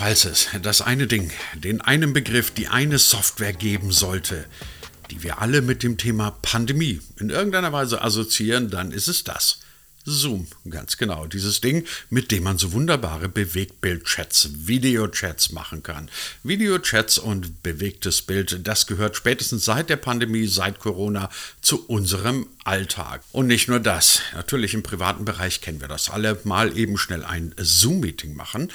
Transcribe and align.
Falls 0.00 0.24
es 0.24 0.48
das 0.62 0.80
eine 0.80 1.06
Ding, 1.06 1.30
den 1.52 1.82
einen 1.82 2.14
Begriff, 2.14 2.50
die 2.52 2.68
eine 2.68 2.98
Software 2.98 3.52
geben 3.52 3.92
sollte, 3.92 4.46
die 5.10 5.22
wir 5.22 5.42
alle 5.42 5.60
mit 5.60 5.82
dem 5.82 5.98
Thema 5.98 6.30
Pandemie 6.40 7.02
in 7.18 7.28
irgendeiner 7.28 7.70
Weise 7.74 8.00
assoziieren, 8.00 8.70
dann 8.70 8.92
ist 8.92 9.08
es 9.08 9.24
das. 9.24 9.58
Zoom, 10.06 10.46
ganz 10.70 10.96
genau. 10.96 11.26
Dieses 11.26 11.60
Ding, 11.60 11.86
mit 12.08 12.30
dem 12.30 12.44
man 12.44 12.56
so 12.56 12.72
wunderbare 12.72 13.28
Bewegtbild-Chats, 13.28 14.66
Videochats 14.66 15.52
machen 15.52 15.82
kann. 15.82 16.08
Videochats 16.42 17.18
und 17.18 17.62
bewegtes 17.62 18.22
Bild, 18.22 18.66
das 18.66 18.86
gehört 18.86 19.16
spätestens 19.16 19.66
seit 19.66 19.90
der 19.90 19.96
Pandemie, 19.96 20.46
seit 20.46 20.78
Corona 20.78 21.28
zu 21.60 21.86
unserem 21.86 22.46
Alltag. 22.64 23.22
Und 23.32 23.48
nicht 23.48 23.68
nur 23.68 23.80
das. 23.80 24.22
Natürlich 24.34 24.72
im 24.72 24.82
privaten 24.82 25.26
Bereich 25.26 25.60
kennen 25.60 25.82
wir 25.82 25.88
das 25.88 26.08
alle. 26.08 26.40
Mal 26.44 26.78
eben 26.78 26.96
schnell 26.96 27.22
ein 27.22 27.54
Zoom-Meeting 27.58 28.34
machen. 28.34 28.72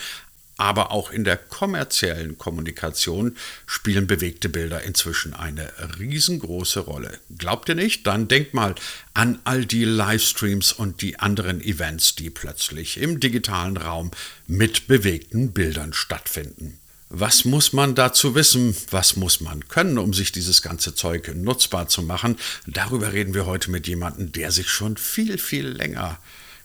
Aber 0.57 0.91
auch 0.91 1.11
in 1.11 1.25
der 1.25 1.37
kommerziellen 1.37 2.37
Kommunikation 2.37 3.35
spielen 3.65 4.07
bewegte 4.07 4.47
Bilder 4.47 4.83
inzwischen 4.83 5.33
eine 5.33 5.71
riesengroße 5.99 6.79
Rolle. 6.81 7.19
Glaubt 7.37 7.67
ihr 7.67 7.75
nicht? 7.75 8.07
Dann 8.07 8.27
denkt 8.27 8.53
mal 8.53 8.75
an 9.13 9.39
all 9.43 9.65
die 9.65 9.83
Livestreams 9.83 10.71
und 10.71 11.01
die 11.01 11.19
anderen 11.19 11.61
Events, 11.61 12.15
die 12.15 12.29
plötzlich 12.29 12.97
im 12.97 13.19
digitalen 13.19 13.75
Raum 13.75 14.11
mit 14.47 14.87
bewegten 14.87 15.51
Bildern 15.51 15.93
stattfinden. 15.93 16.79
Was 17.09 17.45
muss 17.45 17.71
man 17.71 17.93
dazu 17.93 18.33
wissen? 18.33 18.75
Was 18.89 19.15
muss 19.15 19.39
man 19.39 19.67
können, 19.67 19.97
um 19.97 20.13
sich 20.13 20.31
dieses 20.31 20.61
ganze 20.61 20.95
Zeug 20.95 21.31
nutzbar 21.35 21.87
zu 21.87 22.01
machen? 22.01 22.37
Darüber 22.65 23.13
reden 23.13 23.33
wir 23.33 23.45
heute 23.45 23.71
mit 23.71 23.87
jemandem, 23.87 24.31
der 24.31 24.51
sich 24.51 24.69
schon 24.69 24.97
viel, 24.97 25.37
viel 25.37 25.67
länger 25.67 26.17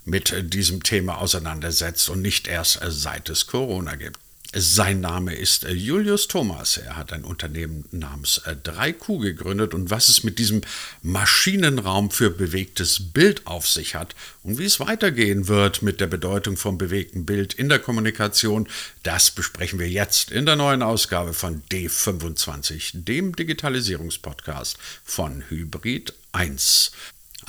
mit 0.04 0.52
diesem 0.52 0.82
Thema 0.82 1.18
auseinandersetzt 1.18 2.09
und 2.09 2.22
nicht 2.22 2.48
erst 2.48 2.80
seit 2.82 3.28
es 3.28 3.46
Corona 3.46 3.96
gibt. 3.96 4.18
Sein 4.52 5.00
Name 5.00 5.32
ist 5.32 5.62
Julius 5.62 6.26
Thomas. 6.26 6.76
Er 6.76 6.96
hat 6.96 7.12
ein 7.12 7.23
Unternehmen 7.23 7.84
namens 7.92 8.42
3Q 8.45 9.20
gegründet 9.20 9.74
und 9.74 9.90
was 9.90 10.09
es 10.09 10.24
mit 10.24 10.40
diesem 10.40 10.62
Maschinenraum 11.02 12.10
für 12.10 12.30
bewegtes 12.30 13.12
Bild 13.12 13.46
auf 13.46 13.68
sich 13.68 13.95
hat 13.95 14.16
und 14.42 14.59
wie 14.59 14.65
es 14.65 14.80
weitergehen 14.80 15.46
wird 15.46 15.82
mit 15.82 16.01
der 16.01 16.09
Bedeutung 16.09 16.57
vom 16.57 16.79
bewegten 16.79 17.26
Bild 17.26 17.54
in 17.54 17.68
der 17.68 17.79
Kommunikation, 17.79 18.68
das 19.04 19.30
besprechen 19.30 19.79
wir 19.79 19.88
jetzt 19.88 20.32
in 20.32 20.46
der 20.46 20.57
neuen 20.57 20.82
Ausgabe 20.82 21.32
von 21.32 21.62
D25, 21.70 23.04
dem 23.04 23.37
Digitalisierungspodcast 23.37 24.79
von 25.04 25.45
Hybrid 25.48 26.12
1. 26.32 26.90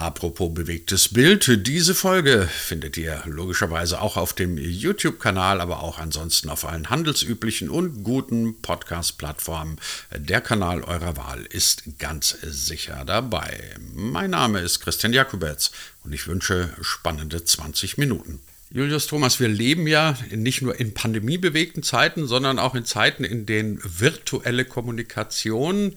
Apropos 0.01 0.51
bewegtes 0.51 1.09
Bild, 1.09 1.67
diese 1.67 1.93
Folge 1.93 2.49
findet 2.51 2.97
ihr 2.97 3.21
logischerweise 3.25 4.01
auch 4.01 4.17
auf 4.17 4.33
dem 4.33 4.57
YouTube-Kanal, 4.57 5.61
aber 5.61 5.83
auch 5.83 5.99
ansonsten 5.99 6.49
auf 6.49 6.65
allen 6.65 6.89
handelsüblichen 6.89 7.69
und 7.69 8.03
guten 8.03 8.59
Podcast-Plattformen. 8.63 9.77
Der 10.17 10.41
Kanal 10.41 10.81
eurer 10.81 11.17
Wahl 11.17 11.45
ist 11.45 11.83
ganz 11.99 12.35
sicher 12.41 13.03
dabei. 13.05 13.75
Mein 13.93 14.31
Name 14.31 14.61
ist 14.61 14.79
Christian 14.79 15.13
Jakubetz 15.13 15.69
und 16.03 16.13
ich 16.13 16.25
wünsche 16.25 16.75
spannende 16.81 17.45
20 17.45 17.99
Minuten. 17.99 18.39
Julius 18.71 19.05
Thomas, 19.05 19.39
wir 19.39 19.49
leben 19.49 19.85
ja 19.85 20.17
nicht 20.31 20.63
nur 20.63 20.79
in 20.79 20.95
pandemiebewegten 20.95 21.83
Zeiten, 21.83 22.25
sondern 22.25 22.57
auch 22.57 22.73
in 22.73 22.85
Zeiten, 22.85 23.23
in 23.23 23.45
denen 23.45 23.79
virtuelle 23.83 24.65
Kommunikation 24.65 25.93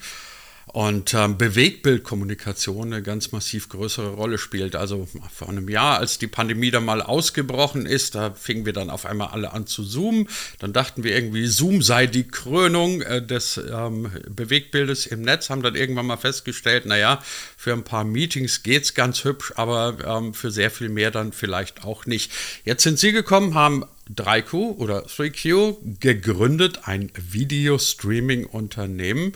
und 0.67 1.15
ähm, 1.15 1.39
Bewegtbildkommunikation 1.39 2.93
eine 2.93 3.03
ganz 3.03 3.33
massiv 3.33 3.69
größere 3.69 4.15
Rolle 4.15 4.39
spielt. 4.39 4.77
Also 4.77 5.07
vor 5.33 5.49
einem 5.49 5.69
Jahr, 5.69 5.99
als 5.99 6.19
die 6.19 6.27
Pandemie 6.27 6.71
dann 6.71 6.85
mal 6.85 7.03
ausgebrochen 7.03 7.87
ist, 7.87 8.15
da 8.15 8.33
fingen 8.33 8.67
wir 8.67 8.73
dann 8.73 8.91
auf 8.91 9.07
einmal 9.07 9.29
alle 9.29 9.53
an 9.53 9.67
zu 9.67 9.85
zoomen. 9.85 10.29
Dann 10.59 10.73
dachten 10.73 11.05
wir 11.05 11.15
irgendwie, 11.15 11.47
Zoom 11.47 11.83
sei 11.83 12.07
die 12.07 12.27
Krönung 12.27 13.03
äh, 13.03 13.25
des 13.25 13.59
ähm, 13.59 14.11
Bewegtbildes 14.29 15.07
im 15.07 15.23
Netz, 15.23 15.51
haben 15.51 15.63
dann 15.63 15.77
irgendwann 15.77 16.07
mal 16.07 16.17
festgestellt, 16.17 16.87
naja, 16.87 17.23
für 17.57 17.73
ein 17.73 17.85
paar 17.85 18.05
Meetings 18.05 18.63
geht 18.63 18.85
es 18.85 18.95
ganz 18.95 19.25
hübsch, 19.25 19.53
aber 19.57 19.97
ähm, 20.05 20.35
für 20.35 20.51
sehr 20.51 20.71
viel 20.71 20.89
mehr 20.89 21.11
dann 21.11 21.33
vielleicht 21.33 21.85
auch 21.85 22.07
nicht. 22.07 22.33
Jetzt 22.65 22.83
sind 22.83 22.99
Sie 22.99 23.13
gekommen, 23.13 23.55
haben 23.55 23.85
3Q 24.15 24.77
oder 24.77 25.07
3Q 25.07 25.99
gegründet, 26.01 26.81
ein 26.85 27.11
Video-Streaming-Unternehmen. 27.17 29.33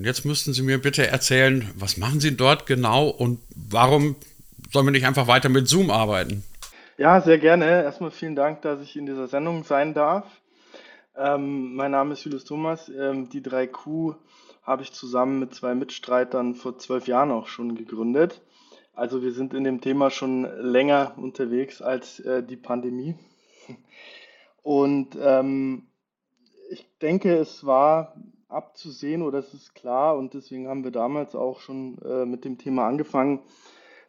Und 0.00 0.06
jetzt 0.06 0.24
müssten 0.24 0.54
Sie 0.54 0.62
mir 0.62 0.80
bitte 0.80 1.08
erzählen, 1.08 1.70
was 1.76 1.98
machen 1.98 2.20
Sie 2.20 2.34
dort 2.34 2.64
genau 2.64 3.10
und 3.10 3.38
warum 3.54 4.16
sollen 4.72 4.86
wir 4.86 4.92
nicht 4.92 5.04
einfach 5.04 5.26
weiter 5.26 5.50
mit 5.50 5.68
Zoom 5.68 5.90
arbeiten? 5.90 6.42
Ja, 6.96 7.20
sehr 7.20 7.36
gerne. 7.36 7.82
Erstmal 7.82 8.10
vielen 8.10 8.34
Dank, 8.34 8.62
dass 8.62 8.80
ich 8.80 8.96
in 8.96 9.04
dieser 9.04 9.28
Sendung 9.28 9.62
sein 9.62 9.92
darf. 9.92 10.24
Ähm, 11.14 11.74
mein 11.74 11.90
Name 11.90 12.14
ist 12.14 12.24
Julius 12.24 12.44
Thomas. 12.44 12.88
Ähm, 12.88 13.28
die 13.28 13.42
3Q 13.42 14.14
habe 14.62 14.82
ich 14.82 14.92
zusammen 14.92 15.38
mit 15.38 15.54
zwei 15.54 15.74
Mitstreitern 15.74 16.54
vor 16.54 16.78
zwölf 16.78 17.06
Jahren 17.06 17.30
auch 17.30 17.48
schon 17.48 17.74
gegründet. 17.74 18.40
Also 18.94 19.22
wir 19.22 19.32
sind 19.32 19.52
in 19.52 19.64
dem 19.64 19.82
Thema 19.82 20.08
schon 20.10 20.44
länger 20.62 21.12
unterwegs 21.18 21.82
als 21.82 22.20
äh, 22.20 22.42
die 22.42 22.56
Pandemie. 22.56 23.16
Und 24.62 25.18
ähm, 25.20 25.88
ich 26.70 26.88
denke, 27.02 27.36
es 27.36 27.66
war 27.66 28.14
abzusehen 28.50 29.22
oder 29.22 29.38
es 29.38 29.54
ist 29.54 29.74
klar 29.74 30.16
und 30.16 30.34
deswegen 30.34 30.68
haben 30.68 30.84
wir 30.84 30.90
damals 30.90 31.34
auch 31.34 31.60
schon 31.60 31.98
äh, 32.02 32.24
mit 32.24 32.44
dem 32.44 32.58
Thema 32.58 32.86
angefangen, 32.86 33.40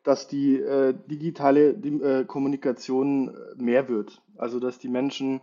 dass 0.04 0.28
die 0.28 0.56
äh, 0.56 0.94
digitale 1.08 1.74
die, 1.74 2.02
äh, 2.02 2.26
Kommunikation 2.26 3.36
mehr 3.56 3.88
wird. 3.88 4.22
Also 4.38 4.60
dass 4.60 4.80
die 4.80 4.90
Menschen 4.90 5.42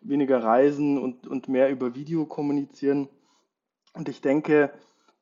weniger 0.00 0.42
reisen 0.42 0.98
und, 0.98 1.26
und 1.26 1.48
mehr 1.48 1.70
über 1.70 1.94
Video 1.94 2.26
kommunizieren. 2.26 3.08
Und 3.94 4.08
ich 4.08 4.20
denke, 4.20 4.72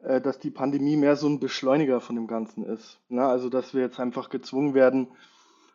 äh, 0.03 0.21
dass 0.21 0.39
die 0.39 0.51
Pandemie 0.51 0.97
mehr 0.97 1.17
so 1.17 1.29
ein 1.29 1.41
Beschleuniger 1.41 2.01
von 2.01 2.17
dem 2.17 2.27
Ganzen 2.27 2.65
ist. 2.65 2.99
Ne? 3.09 3.25
Also 3.25 3.51
dass 3.51 3.75
wir 3.75 3.83
jetzt 3.83 4.01
einfach 4.01 4.31
gezwungen 4.31 4.75
werden, 4.75 5.09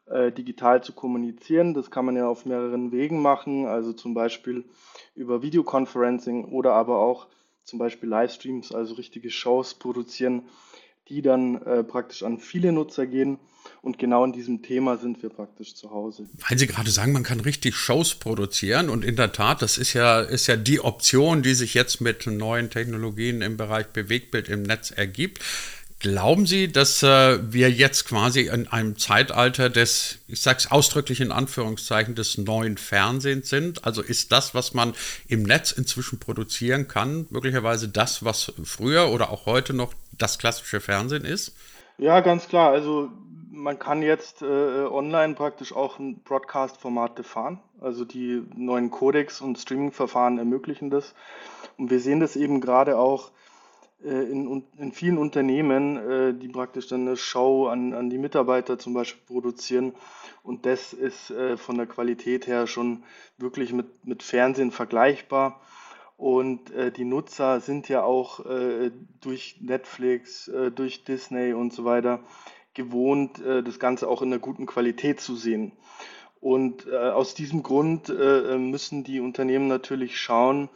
äh, 0.08 0.32
digital 0.32 0.84
zu 0.84 0.94
kommunizieren. 0.94 1.74
Das 1.74 1.92
kann 1.92 2.06
man 2.06 2.16
ja 2.16 2.28
auf 2.28 2.46
mehreren 2.46 2.92
Wegen 2.92 3.22
machen, 3.22 3.66
also 3.66 3.94
zum 3.94 4.14
Beispiel 4.14 4.66
über 5.16 5.42
Videoconferencing 5.42 6.46
oder 6.46 6.74
aber 6.74 7.00
auch 7.00 7.28
zum 7.64 7.80
Beispiel 7.80 8.10
Livestreams, 8.10 8.72
also 8.72 8.94
richtige 8.96 9.32
Shows 9.32 9.74
produzieren, 9.74 10.44
die 11.10 11.22
dann 11.22 11.62
äh, 11.64 11.84
praktisch 11.84 12.24
an 12.24 12.40
viele 12.40 12.72
Nutzer 12.72 13.08
gehen. 13.08 13.40
Und 13.82 13.98
genau 13.98 14.24
in 14.24 14.32
diesem 14.32 14.62
Thema 14.62 14.98
sind 14.98 15.24
wir 15.24 15.30
praktisch 15.30 15.74
zu 15.74 15.90
Hause. 15.90 16.30
Weil 16.48 16.58
Sie 16.58 16.68
gerade 16.68 16.92
sagen, 16.92 17.12
man 17.14 17.24
kann 17.24 17.40
richtig 17.40 17.76
Shows 17.76 18.14
produzieren 18.16 18.90
und 18.90 19.04
in 19.04 19.16
der 19.16 19.32
Tat, 19.32 19.64
das 19.64 19.80
ist 19.80 19.94
ja, 19.94 20.22
ist 20.22 20.46
ja 20.46 20.56
die 20.56 20.82
Option, 20.82 21.42
die 21.42 21.56
sich 21.56 21.74
jetzt 21.74 22.00
mit 22.00 22.28
neuen 22.28 22.70
Technologien 22.70 23.42
im 23.42 23.58
Bereich 23.58 23.88
Bewegtbild 23.88 24.50
im 24.50 24.62
Netz 24.62 24.92
ergibt. 24.92 25.40
Glauben 26.06 26.46
Sie, 26.46 26.72
dass 26.72 27.02
äh, 27.02 27.40
wir 27.52 27.72
jetzt 27.72 28.08
quasi 28.08 28.42
in 28.42 28.68
einem 28.68 28.96
Zeitalter 28.96 29.72
des, 29.72 30.20
ich 30.28 30.40
sage 30.40 30.60
es 30.60 30.70
ausdrücklich 30.70 31.20
in 31.20 31.32
Anführungszeichen, 31.32 32.14
des 32.14 32.38
neuen 32.38 32.78
Fernsehens 32.78 33.50
sind? 33.50 33.86
Also 33.86 34.04
ist 34.04 34.32
das, 34.32 34.54
was 34.54 34.76
man 34.76 34.94
im 35.28 35.42
Netz 35.42 35.72
inzwischen 35.72 36.20
produzieren 36.20 36.88
kann, 36.88 37.26
möglicherweise 37.32 37.90
das, 37.90 38.24
was 38.24 38.54
früher 38.64 39.10
oder 39.10 39.32
auch 39.32 39.48
heute 39.48 39.74
noch 39.74 39.96
das 40.16 40.38
klassische 40.38 40.80
Fernsehen 40.80 41.26
ist? 41.26 41.56
Ja, 41.98 42.20
ganz 42.20 42.48
klar. 42.48 42.70
Also 42.70 43.10
man 43.50 43.80
kann 43.80 44.04
jetzt 44.04 44.44
äh, 44.44 44.46
online 44.46 45.34
praktisch 45.34 45.74
auch 45.74 45.98
ein 45.98 46.20
Broadcast-Formate 46.20 47.24
fahren. 47.24 47.62
Also 47.82 48.06
die 48.06 48.44
neuen 48.56 48.92
Codecs 48.92 49.42
und 49.42 49.58
Streaming-Verfahren 49.58 50.38
ermöglichen 50.38 50.92
das. 50.92 51.16
Und 51.78 51.90
wir 51.90 52.00
sehen 52.00 52.20
das 52.20 52.36
eben 52.36 52.62
gerade 52.62 52.96
auch 52.96 53.32
in, 54.10 54.64
in 54.78 54.92
vielen 54.92 55.18
Unternehmen, 55.18 55.98
äh, 55.98 56.34
die 56.34 56.48
praktisch 56.48 56.88
dann 56.88 57.02
eine 57.02 57.18
Show 57.18 57.68
an, 57.68 57.94
an 57.94 58.10
die 58.10 58.18
Mitarbeiter 58.18 58.78
zum 58.78 58.94
Beispiel 58.94 59.24
produzieren. 59.26 59.94
Und 60.44 60.66
das 60.66 60.94
ist 60.94 61.32
äh, 61.32 61.58
von 61.58 61.78
der 61.78 61.88
Qualität 61.88 62.48
her 62.48 62.68
schon 62.68 63.04
wirklich 63.38 63.74
mit, 63.74 64.06
mit 64.06 64.24
Fernsehen 64.24 64.72
vergleichbar. 64.72 65.62
Und 66.18 66.72
äh, 66.72 66.92
die 66.92 67.04
Nutzer 67.04 67.60
sind 67.60 67.90
ja 67.90 68.04
auch 68.04 68.46
äh, 68.46 68.92
durch 69.22 69.58
Netflix, 69.60 70.48
äh, 70.48 70.72
durch 70.72 71.04
Disney 71.04 71.54
und 71.54 71.74
so 71.74 71.84
weiter 71.84 72.24
gewohnt, 72.74 73.40
das 73.42 73.80
Ganze 73.80 74.10
auch 74.10 74.22
in 74.22 74.34
einer 74.34 74.40
guten 74.40 74.66
Qualität 74.66 75.22
zu 75.22 75.38
sehen. 75.38 75.72
Und 76.42 76.92
aus 76.92 77.34
diesem 77.34 77.64
Grund 77.64 78.10
müssen 78.10 79.06
die 79.06 79.22
Unternehmen 79.22 79.70
natürlich 79.70 80.20
schauen, 80.20 80.68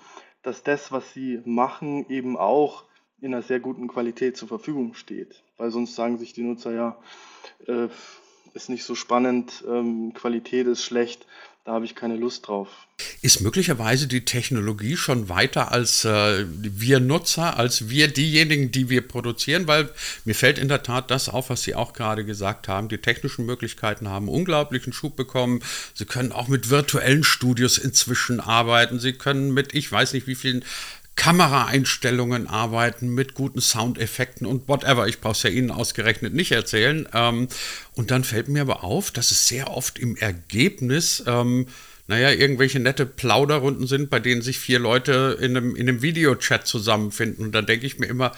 dass 0.42 0.64
das, 0.64 0.94
was 0.94 1.12
sie 1.12 1.42
machen, 1.44 2.10
eben 2.10 2.38
auch 2.38 2.86
in 3.22 3.34
einer 3.34 3.44
sehr 3.44 3.60
guten 3.60 3.88
Qualität 3.88 4.38
zur 4.38 4.48
Verfügung 4.48 4.94
steht. 4.94 5.42
Weil 5.58 5.72
sonst 5.72 5.96
sagen 5.96 6.18
sich 6.18 6.34
die 6.34 6.44
Nutzer 6.44 6.74
ja, 6.74 6.98
äh, 7.68 7.88
ist 8.54 8.70
nicht 8.70 8.84
so 8.84 8.96
spannend, 8.96 9.64
ähm, 9.68 10.14
Qualität 10.14 10.68
ist 10.68 10.84
schlecht, 10.84 11.26
da 11.66 11.74
habe 11.74 11.86
ich 11.86 11.94
keine 11.94 12.16
Lust 12.16 12.48
drauf. 12.48 12.70
Ist 13.22 13.42
möglicherweise 13.42 14.08
die 14.08 14.26
Technologie 14.26 14.98
schon 14.98 15.30
weiter 15.30 15.72
als 15.72 16.04
äh, 16.04 16.46
wir 16.48 17.00
Nutzer, 17.00 17.58
als 17.58 17.90
wir 17.90 18.08
diejenigen, 18.08 18.72
die 18.72 18.90
wir 18.90 19.08
produzieren? 19.08 19.68
Weil 19.68 19.90
mir 20.26 20.36
fällt 20.36 20.58
in 20.58 20.68
der 20.68 20.84
Tat 20.84 21.12
das 21.12 21.30
auf, 21.30 21.50
was 21.50 21.64
Sie 21.64 21.76
auch 21.76 21.94
gerade 21.94 22.26
gesagt 22.26 22.68
haben. 22.68 22.88
Die 22.88 22.98
technischen 22.98 23.46
Möglichkeiten 23.46 24.10
haben 24.10 24.30
unglaublichen 24.30 24.94
Schub 24.94 25.16
bekommen. 25.16 25.62
Sie 25.94 26.06
können 26.06 26.32
auch 26.32 26.48
mit 26.48 26.70
virtuellen 26.70 27.24
Studios 27.24 27.78
inzwischen 27.78 28.40
arbeiten. 28.40 29.00
Sie 29.00 29.14
können 29.14 29.54
mit, 29.54 29.76
ich 29.76 29.92
weiß 29.92 30.14
nicht 30.14 30.28
wie 30.28 30.36
vielen 30.36 30.66
Kameraeinstellungen 31.20 32.48
arbeiten, 32.48 33.10
mit 33.10 33.34
guten 33.34 33.60
Soundeffekten 33.60 34.48
und 34.48 34.70
whatever. 34.70 35.06
Ich 35.06 35.20
brauche 35.20 35.34
es 35.34 35.44
ja 35.44 35.50
Ihnen 35.50 35.70
ausgerechnet 35.70 36.34
nicht 36.34 36.54
erzählen. 36.54 37.10
Ähm, 37.14 37.50
und 37.94 38.10
dann 38.10 38.24
fällt 38.24 38.48
mir 38.48 38.62
aber 38.62 38.86
auf, 38.86 39.12
dass 39.12 39.32
es 39.32 39.46
sehr 39.46 39.70
oft 39.70 40.00
im 40.00 40.16
Ergebnis, 40.16 41.22
ähm, 41.28 41.68
naja, 42.08 42.32
irgendwelche 42.32 42.80
nette 42.80 43.06
Plauderrunden 43.06 43.86
sind, 43.86 44.10
bei 44.10 44.22
denen 44.22 44.42
sich 44.42 44.60
vier 44.60 44.80
Leute 44.80 45.38
in 45.42 45.58
einem, 45.58 45.76
in 45.76 45.90
einem 45.90 46.02
Videochat 46.02 46.66
zusammenfinden. 46.66 47.48
Und 47.48 47.52
da 47.52 47.64
denke 47.64 47.86
ich 47.86 48.00
mir 48.00 48.08
immer, 48.08 48.32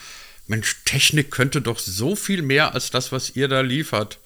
Mensch, 0.47 0.83
Technik 0.83 1.29
könnte 1.29 1.61
doch 1.61 1.77
so 1.77 2.15
viel 2.15 2.41
mehr 2.41 2.73
als 2.73 2.89
das, 2.89 3.11
was 3.11 3.35
ihr 3.35 3.47
da 3.47 3.61
liefert. 3.61 4.17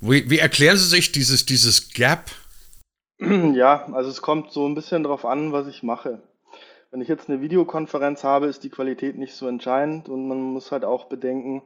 Wie, 0.00 0.28
wie 0.28 0.38
erklären 0.38 0.76
Sie 0.76 0.84
sich 0.84 1.12
dieses, 1.12 1.46
dieses 1.46 1.94
Gap? 1.94 2.30
Ja, 3.18 3.86
also 3.94 4.10
es 4.10 4.20
kommt 4.20 4.52
so 4.52 4.68
ein 4.68 4.74
bisschen 4.74 5.02
darauf 5.02 5.24
an, 5.24 5.50
was 5.52 5.66
ich 5.66 5.82
mache. 5.82 6.20
Wenn 6.90 7.00
ich 7.00 7.08
jetzt 7.08 7.28
eine 7.28 7.40
Videokonferenz 7.40 8.24
habe, 8.24 8.46
ist 8.46 8.62
die 8.64 8.70
Qualität 8.70 9.18
nicht 9.18 9.34
so 9.34 9.48
entscheidend 9.48 10.08
und 10.08 10.28
man 10.28 10.40
muss 10.40 10.70
halt 10.72 10.84
auch 10.84 11.06
bedenken, 11.06 11.62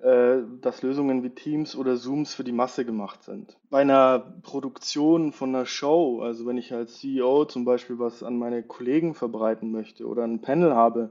äh, 0.00 0.42
dass 0.60 0.82
Lösungen 0.82 1.24
wie 1.24 1.30
Teams 1.30 1.74
oder 1.74 1.96
Zooms 1.96 2.32
für 2.32 2.44
die 2.44 2.52
Masse 2.52 2.84
gemacht 2.84 3.24
sind. 3.24 3.56
Bei 3.68 3.80
einer 3.80 4.20
Produktion 4.42 5.32
von 5.32 5.48
einer 5.48 5.66
Show, 5.66 6.20
also 6.22 6.46
wenn 6.46 6.56
ich 6.56 6.72
als 6.72 6.98
CEO 6.98 7.46
zum 7.46 7.64
Beispiel 7.64 7.98
was 7.98 8.22
an 8.22 8.38
meine 8.38 8.62
Kollegen 8.62 9.14
verbreiten 9.14 9.72
möchte 9.72 10.06
oder 10.06 10.22
ein 10.22 10.40
Panel 10.40 10.72
habe, 10.72 11.10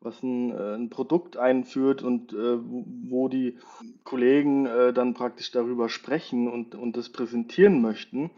was 0.00 0.20
ein, 0.22 0.50
äh, 0.50 0.74
ein 0.74 0.90
Produkt 0.90 1.36
einführt 1.36 2.02
und 2.02 2.32
äh, 2.32 2.58
wo 2.60 3.28
die 3.28 3.58
Kollegen 4.02 4.64
dann 4.64 5.14
praktisch 5.14 5.52
darüber 5.52 5.88
sprechen 5.88 6.48
und, 6.48 6.74
und 6.74 6.96
das 6.96 7.10
präsentieren 7.10 7.80
möchten, 7.80 8.30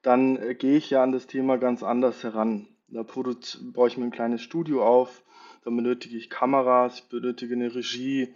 dann 0.00 0.38
gehe 0.58 0.76
ich 0.76 0.90
ja 0.90 1.02
an 1.02 1.12
das 1.12 1.26
Thema 1.26 1.58
ganz 1.58 1.82
anders 1.82 2.22
heran. 2.24 2.66
Da 2.88 3.02
baue 3.02 3.88
ich 3.88 3.98
mir 3.98 4.04
ein 4.04 4.10
kleines 4.10 4.42
Studio 4.42 4.84
auf, 4.86 5.22
da 5.64 5.70
benötige 5.70 6.16
ich 6.16 6.30
Kameras, 6.30 7.00
ich 7.00 7.08
benötige 7.08 7.54
eine 7.54 7.74
Regie, 7.74 8.34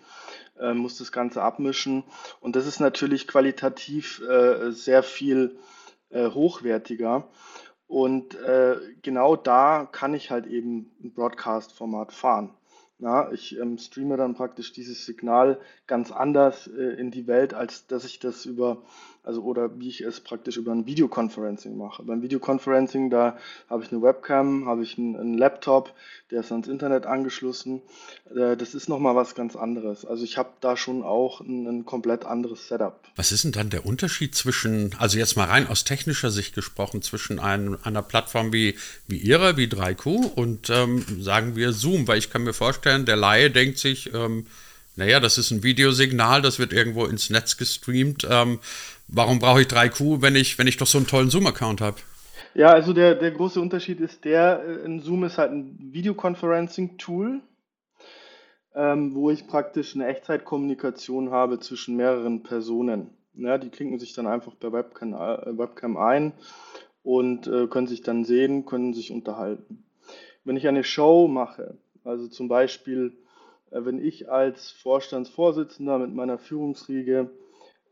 äh, 0.59 0.75
muss 0.75 0.99
das 0.99 1.13
Ganze 1.13 1.43
abmischen. 1.43 2.05
Und 2.41 2.57
das 2.57 2.67
ist 2.67 2.79
natürlich 2.79 3.27
qualitativ 3.27 4.21
äh, 4.21 4.71
sehr 4.73 5.03
viel 5.03 5.59
äh, 6.11 6.29
hochwertiger. 6.29 7.29
Und 7.87 8.35
äh, 8.35 8.77
genau 9.03 9.37
da 9.37 9.89
kann 9.91 10.15
ich 10.15 10.31
halt 10.31 10.47
eben 10.47 10.91
ein 11.03 11.13
Broadcast-Format 11.13 12.13
fahren. 12.13 12.55
Ja, 12.99 13.33
ich 13.33 13.59
ähm, 13.59 13.79
streame 13.79 14.17
dann 14.17 14.35
praktisch 14.35 14.73
dieses 14.73 15.05
Signal 15.05 15.61
ganz 15.87 16.13
anders 16.13 16.69
äh, 16.69 17.01
in 17.01 17.11
die 17.11 17.27
Welt, 17.27 17.53
als 17.53 17.87
dass 17.89 18.05
ich 18.05 18.21
das 18.21 18.47
über, 18.47 18.83
also 19.23 19.43
oder 19.43 19.79
wie 19.79 19.89
ich 19.89 20.01
es 20.01 20.21
praktisch 20.21 20.57
über 20.57 20.73
ein 20.73 20.87
Videoconferencing 20.87 21.77
mache. 21.77 22.03
Beim 22.03 22.23
Videoconferencing, 22.23 23.11
da 23.11 23.39
habe 23.71 23.85
ich 23.85 23.93
eine 23.93 24.03
Webcam, 24.03 24.67
habe 24.67 24.83
ich 24.83 24.99
einen, 24.99 25.17
einen, 25.17 25.39
Laptop, 25.39 25.95
der 26.31 26.41
ist 26.41 26.53
ans 26.53 26.69
Internet 26.69 27.07
angeschlossen. 27.07 27.83
Äh, 28.35 28.57
das 28.57 28.75
ist 28.75 28.89
nochmal 28.89 29.15
was 29.15 29.35
ganz 29.35 29.57
anderes. 29.57 30.05
Also 30.05 30.25
ich 30.25 30.39
habe 30.39 30.51
da 30.61 30.77
schon 30.77 31.03
auch 31.03 31.41
ein, 31.41 31.67
ein, 31.67 31.85
komplett 31.85 32.25
anderes 32.25 32.69
Setup. 32.69 33.01
Was 33.17 33.33
ist 33.33 33.45
denn 33.45 33.53
dann 33.53 33.71
der 33.71 33.87
Unterschied 33.87 34.35
zwischen, 34.35 34.95
also 34.99 35.19
jetzt 35.19 35.37
mal 35.37 35.47
rein 35.47 35.67
aus 35.67 35.85
technischer 35.85 36.31
Sicht 36.31 36.55
gesprochen, 36.55 37.03
zwischen 37.03 37.39
ein, 37.39 37.77
einer 37.85 38.03
Plattform 38.03 38.53
wie, 38.53 38.77
wie 39.07 39.19
Ihrer, 39.19 39.57
wie 39.57 39.67
3Q 39.67 40.35
und 40.35 40.71
ähm, 40.71 41.05
sagen 41.23 41.57
wir 41.57 41.73
Zoom? 41.73 42.09
Weil 42.09 42.19
ich 42.19 42.31
kann 42.31 42.43
mir 42.43 42.53
vorstellen, 42.53 42.83
vorstellen, 42.83 43.07
der 43.07 43.17
Laie 43.17 43.51
denkt 43.51 43.79
sich, 43.79 44.13
ähm, 44.15 44.47
naja, 44.97 45.21
das 45.21 45.39
ist 45.39 45.51
ein 45.51 45.63
Videosignal, 45.63 46.43
das 46.43 46.59
wird 46.59 46.73
irgendwo 46.73 47.07
ins 47.07 47.31
Netz 47.31 47.57
gestreamt. 47.57 48.27
Ähm, 48.31 48.59
warum 49.09 49.39
brauche 49.39 49.63
ich 49.63 49.69
3Q, 49.69 50.21
wenn 50.23 50.37
ich, 50.37 50.59
wenn 50.59 50.67
ich 50.67 50.77
doch 50.77 50.87
so 50.87 50.99
einen 50.99 51.07
tollen 51.07 51.31
Zoom-Account 51.31 51.81
habe? 51.81 51.97
Ja, 52.55 52.69
also 52.69 52.93
der, 52.93 53.15
der 53.15 53.31
große 53.31 53.61
Unterschied 53.61 54.01
ist 54.01 54.25
der, 54.25 54.63
äh, 54.67 54.85
ein 54.85 55.01
Zoom 55.01 55.25
ist 55.25 55.39
halt 55.39 55.53
ein 55.53 55.79
Videoconferencing-Tool, 55.93 57.41
ähm, 58.75 59.15
wo 59.15 59.31
ich 59.31 59.47
praktisch 59.47 59.95
eine 59.95 60.07
Echtzeitkommunikation 60.07 61.31
habe 61.31 61.61
zwischen 61.61 61.97
mehreren 61.97 62.43
Personen. 62.43 63.11
Ja, 63.35 63.57
die 63.57 63.71
klinken 63.71 63.99
sich 63.99 64.13
dann 64.13 64.27
einfach 64.27 64.59
per 64.59 64.73
Webcam, 64.73 65.15
äh, 65.15 65.59
Webcam 65.59 65.97
ein 65.97 66.35
und 67.03 67.47
äh, 67.47 67.67
können 67.67 67.87
sich 67.87 68.03
dann 68.03 68.27
sehen, 68.27 68.67
können 68.67 68.93
sich 68.93 69.11
unterhalten. 69.11 69.85
Wenn 70.45 70.57
ich 70.57 70.69
eine 70.69 70.85
Show 70.85 71.29
mache, 71.29 71.79
also 72.05 72.29
zum 72.29 72.49
Beispiel, 72.49 73.17
wenn 73.73 74.05
ich 74.05 74.31
als 74.31 74.71
Vorstandsvorsitzender 74.71 75.99
mit 75.99 76.15
meiner 76.15 76.39
Führungsriege 76.39 77.31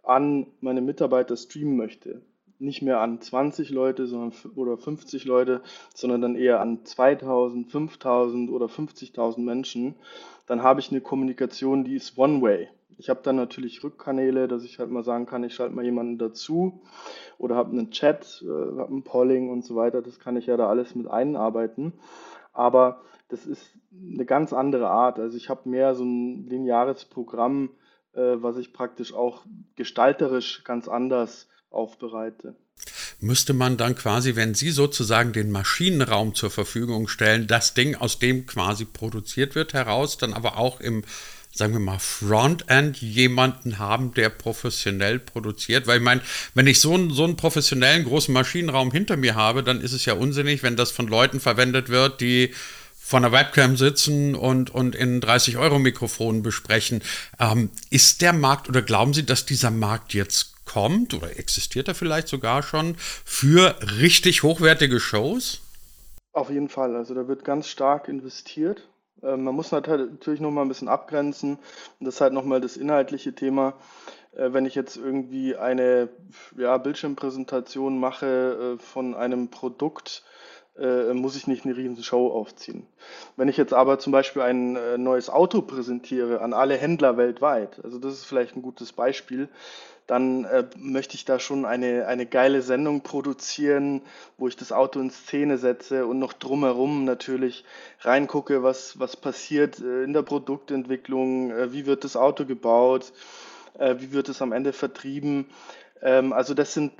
an 0.02 0.46
meine 0.60 0.80
Mitarbeiter 0.80 1.36
streamen 1.36 1.76
möchte, 1.76 2.22
nicht 2.58 2.82
mehr 2.82 3.00
an 3.00 3.20
20 3.20 3.70
Leute 3.70 4.06
sondern, 4.06 4.32
oder 4.54 4.76
50 4.76 5.24
Leute, 5.24 5.62
sondern 5.94 6.20
dann 6.20 6.34
eher 6.36 6.60
an 6.60 6.84
2000, 6.84 7.70
5000 7.70 8.50
oder 8.50 8.66
50.000 8.66 9.40
Menschen, 9.40 9.94
dann 10.46 10.62
habe 10.62 10.80
ich 10.80 10.90
eine 10.90 11.00
Kommunikation, 11.00 11.84
die 11.84 11.94
ist 11.94 12.18
One-Way. 12.18 12.68
Ich 12.98 13.08
habe 13.08 13.20
dann 13.22 13.36
natürlich 13.36 13.82
Rückkanäle, 13.82 14.46
dass 14.46 14.62
ich 14.62 14.78
halt 14.78 14.90
mal 14.90 15.04
sagen 15.04 15.24
kann, 15.24 15.42
ich 15.42 15.54
schalte 15.54 15.74
mal 15.74 15.84
jemanden 15.84 16.18
dazu 16.18 16.82
oder 17.38 17.56
habe 17.56 17.70
einen 17.70 17.90
Chat, 17.90 18.44
äh, 18.44 18.78
habe 18.78 18.94
ein 18.94 19.04
Polling 19.04 19.48
und 19.48 19.64
so 19.64 19.74
weiter. 19.74 20.02
Das 20.02 20.18
kann 20.18 20.36
ich 20.36 20.46
ja 20.46 20.58
da 20.58 20.68
alles 20.68 20.94
mit 20.94 21.08
einarbeiten. 21.08 21.94
Aber 22.52 23.00
das 23.30 23.46
ist 23.46 23.62
eine 23.92 24.24
ganz 24.24 24.52
andere 24.52 24.88
Art. 24.88 25.18
Also 25.18 25.36
ich 25.36 25.48
habe 25.48 25.68
mehr 25.68 25.94
so 25.94 26.04
ein 26.04 26.46
lineares 26.46 27.04
Programm, 27.04 27.70
äh, 28.12 28.20
was 28.20 28.56
ich 28.56 28.72
praktisch 28.72 29.12
auch 29.12 29.44
gestalterisch 29.76 30.64
ganz 30.64 30.88
anders 30.88 31.48
aufbereite. 31.70 32.56
Müsste 33.20 33.52
man 33.52 33.76
dann 33.76 33.94
quasi, 33.94 34.34
wenn 34.34 34.54
Sie 34.54 34.70
sozusagen 34.70 35.32
den 35.32 35.50
Maschinenraum 35.50 36.34
zur 36.34 36.50
Verfügung 36.50 37.08
stellen, 37.08 37.46
das 37.46 37.74
Ding, 37.74 37.94
aus 37.94 38.18
dem 38.18 38.46
quasi 38.46 38.86
produziert 38.86 39.54
wird, 39.54 39.74
heraus, 39.74 40.16
dann 40.16 40.32
aber 40.32 40.56
auch 40.56 40.80
im 40.80 41.04
sagen 41.52 41.72
wir 41.72 41.80
mal, 41.80 41.98
Frontend 41.98 42.98
jemanden 42.98 43.78
haben, 43.78 44.14
der 44.14 44.28
professionell 44.28 45.18
produziert. 45.18 45.86
Weil 45.86 45.98
ich 45.98 46.04
meine, 46.04 46.20
wenn 46.54 46.66
ich 46.66 46.80
so 46.80 46.94
einen, 46.94 47.10
so 47.10 47.24
einen 47.24 47.36
professionellen 47.36 48.04
großen 48.04 48.32
Maschinenraum 48.32 48.92
hinter 48.92 49.16
mir 49.16 49.34
habe, 49.34 49.62
dann 49.62 49.80
ist 49.80 49.92
es 49.92 50.04
ja 50.04 50.14
unsinnig, 50.14 50.62
wenn 50.62 50.76
das 50.76 50.92
von 50.92 51.08
Leuten 51.08 51.40
verwendet 51.40 51.88
wird, 51.88 52.20
die 52.20 52.54
vor 53.10 53.18
einer 53.18 53.32
Webcam 53.32 53.76
sitzen 53.76 54.36
und, 54.36 54.72
und 54.72 54.94
in 54.94 55.20
30-Euro-Mikrofonen 55.20 56.44
besprechen. 56.44 57.02
Ähm, 57.40 57.70
ist 57.90 58.22
der 58.22 58.32
Markt 58.32 58.68
oder 58.68 58.82
glauben 58.82 59.14
Sie, 59.14 59.26
dass 59.26 59.44
dieser 59.44 59.72
Markt 59.72 60.14
jetzt 60.14 60.64
kommt 60.64 61.12
oder 61.12 61.36
existiert 61.36 61.88
er 61.88 61.96
vielleicht 61.96 62.28
sogar 62.28 62.62
schon 62.62 62.94
für 63.24 63.74
richtig 64.00 64.44
hochwertige 64.44 65.00
Shows? 65.00 65.60
Auf 66.32 66.50
jeden 66.50 66.68
Fall. 66.68 66.94
Also 66.94 67.14
da 67.14 67.26
wird 67.26 67.44
ganz 67.44 67.66
stark 67.66 68.06
investiert. 68.06 68.88
Ähm, 69.24 69.42
man 69.42 69.56
muss 69.56 69.72
natürlich 69.72 70.40
noch 70.40 70.52
mal 70.52 70.62
ein 70.62 70.68
bisschen 70.68 70.86
abgrenzen. 70.86 71.58
Das 71.98 72.14
ist 72.14 72.20
halt 72.20 72.32
noch 72.32 72.44
mal 72.44 72.60
das 72.60 72.76
inhaltliche 72.76 73.34
Thema. 73.34 73.74
Äh, 74.36 74.52
wenn 74.52 74.66
ich 74.66 74.76
jetzt 74.76 74.96
irgendwie 74.96 75.56
eine 75.56 76.10
ja, 76.56 76.78
Bildschirmpräsentation 76.78 77.98
mache 77.98 78.76
äh, 78.76 78.78
von 78.80 79.16
einem 79.16 79.48
Produkt, 79.48 80.22
äh, 80.80 81.14
muss 81.14 81.36
ich 81.36 81.46
nicht 81.46 81.64
eine 81.64 81.76
riesen 81.76 82.02
Show 82.02 82.28
aufziehen. 82.28 82.86
Wenn 83.36 83.48
ich 83.48 83.56
jetzt 83.56 83.74
aber 83.74 83.98
zum 83.98 84.12
Beispiel 84.12 84.42
ein 84.42 84.76
äh, 84.76 84.98
neues 84.98 85.30
Auto 85.30 85.62
präsentiere 85.62 86.40
an 86.40 86.52
alle 86.52 86.76
Händler 86.76 87.16
weltweit, 87.16 87.80
also 87.84 87.98
das 87.98 88.14
ist 88.14 88.24
vielleicht 88.24 88.56
ein 88.56 88.62
gutes 88.62 88.92
Beispiel, 88.92 89.48
dann 90.10 90.44
äh, 90.44 90.64
möchte 90.76 91.14
ich 91.14 91.24
da 91.24 91.38
schon 91.38 91.64
eine, 91.64 92.08
eine 92.08 92.26
geile 92.26 92.62
Sendung 92.62 93.02
produzieren, 93.02 94.02
wo 94.38 94.48
ich 94.48 94.56
das 94.56 94.72
Auto 94.72 94.98
in 94.98 95.10
Szene 95.10 95.56
setze 95.56 96.04
und 96.04 96.18
noch 96.18 96.32
drumherum 96.32 97.04
natürlich 97.04 97.64
reingucke, 98.00 98.64
was, 98.64 98.98
was 98.98 99.16
passiert 99.16 99.78
äh, 99.78 100.02
in 100.02 100.12
der 100.12 100.22
Produktentwicklung, 100.22 101.52
äh, 101.52 101.72
wie 101.72 101.86
wird 101.86 102.02
das 102.02 102.16
Auto 102.16 102.44
gebaut, 102.44 103.12
äh, 103.78 103.96
wie 103.98 104.10
wird 104.10 104.28
es 104.28 104.42
am 104.42 104.50
Ende 104.50 104.72
vertrieben. 104.72 105.46
Ähm, 106.02 106.32
also 106.32 106.54
das 106.54 106.74
sind 106.74 106.92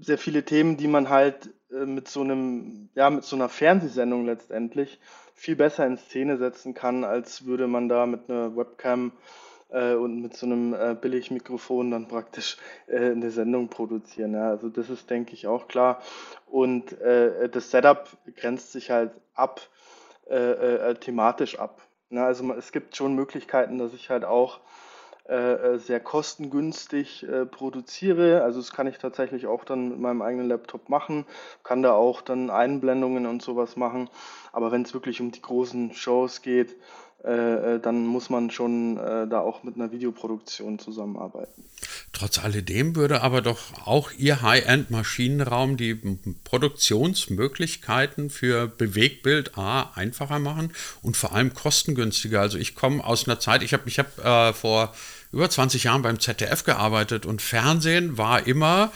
sehr 0.00 0.18
viele 0.18 0.44
Themen, 0.44 0.76
die 0.76 0.88
man 0.88 1.08
halt 1.08 1.50
äh, 1.70 1.86
mit 1.86 2.08
so 2.08 2.20
einem, 2.22 2.88
ja, 2.94 3.10
mit 3.10 3.24
so 3.24 3.36
einer 3.36 3.48
Fernsehsendung 3.48 4.26
letztendlich 4.26 5.00
viel 5.34 5.56
besser 5.56 5.86
in 5.86 5.96
Szene 5.96 6.36
setzen 6.36 6.74
kann, 6.74 7.04
als 7.04 7.44
würde 7.44 7.66
man 7.66 7.88
da 7.88 8.06
mit 8.06 8.30
einer 8.30 8.56
Webcam 8.56 9.12
äh, 9.70 9.94
und 9.94 10.22
mit 10.22 10.36
so 10.36 10.46
einem 10.46 10.74
äh, 10.74 10.96
Billigmikrofon 11.00 11.90
dann 11.90 12.08
praktisch 12.08 12.56
äh, 12.86 13.10
eine 13.10 13.30
Sendung 13.30 13.68
produzieren. 13.68 14.34
Ja. 14.34 14.50
Also 14.50 14.68
das 14.68 14.90
ist, 14.90 15.10
denke 15.10 15.34
ich, 15.34 15.46
auch 15.46 15.68
klar. 15.68 16.00
Und 16.46 16.98
äh, 17.00 17.48
das 17.48 17.70
Setup 17.70 18.08
grenzt 18.36 18.72
sich 18.72 18.90
halt 18.90 19.12
ab, 19.34 19.60
äh, 20.26 20.94
thematisch 20.94 21.58
ab. 21.58 21.82
Ja, 22.10 22.26
also 22.26 22.52
es 22.54 22.72
gibt 22.72 22.96
schon 22.96 23.14
Möglichkeiten, 23.14 23.78
dass 23.78 23.92
ich 23.92 24.08
halt 24.08 24.24
auch 24.24 24.60
sehr 25.26 26.00
kostengünstig 26.00 27.26
äh, 27.26 27.46
produziere. 27.46 28.42
Also 28.42 28.60
das 28.60 28.72
kann 28.72 28.86
ich 28.86 28.98
tatsächlich 28.98 29.46
auch 29.46 29.64
dann 29.64 29.88
mit 29.88 29.98
meinem 29.98 30.20
eigenen 30.20 30.48
Laptop 30.48 30.90
machen, 30.90 31.24
kann 31.62 31.82
da 31.82 31.92
auch 31.92 32.20
dann 32.20 32.50
Einblendungen 32.50 33.26
und 33.26 33.40
sowas 33.40 33.76
machen. 33.76 34.10
Aber 34.52 34.70
wenn 34.70 34.82
es 34.82 34.92
wirklich 34.92 35.22
um 35.22 35.30
die 35.30 35.40
großen 35.40 35.94
Shows 35.94 36.42
geht, 36.42 36.76
äh, 37.24 37.76
äh, 37.76 37.80
dann 37.80 38.06
muss 38.06 38.28
man 38.28 38.50
schon 38.50 38.98
äh, 38.98 39.26
da 39.26 39.40
auch 39.40 39.62
mit 39.62 39.76
einer 39.76 39.90
Videoproduktion 39.90 40.78
zusammenarbeiten. 40.78 41.64
Trotz 42.12 42.38
alledem 42.38 42.96
würde 42.96 43.22
aber 43.22 43.40
doch 43.40 43.86
auch 43.86 44.12
Ihr 44.12 44.42
High-End-Maschinenraum 44.42 45.78
die 45.78 45.94
Produktionsmöglichkeiten 46.44 48.28
für 48.28 48.66
Bewegbild 48.66 49.56
A 49.56 49.92
einfacher 49.94 50.38
machen 50.38 50.72
und 51.00 51.16
vor 51.16 51.32
allem 51.34 51.54
kostengünstiger. 51.54 52.42
Also 52.42 52.58
ich 52.58 52.74
komme 52.74 53.02
aus 53.02 53.26
einer 53.26 53.40
Zeit, 53.40 53.62
ich 53.62 53.72
habe 53.72 53.84
ich 53.86 53.98
hab, 53.98 54.18
äh, 54.18 54.52
vor 54.52 54.92
über 55.32 55.48
20 55.48 55.84
Jahren 55.84 56.02
beim 56.02 56.20
ZDF 56.20 56.64
gearbeitet 56.64 57.24
und 57.24 57.40
Fernsehen 57.40 58.18
war 58.18 58.46
immer 58.46 58.92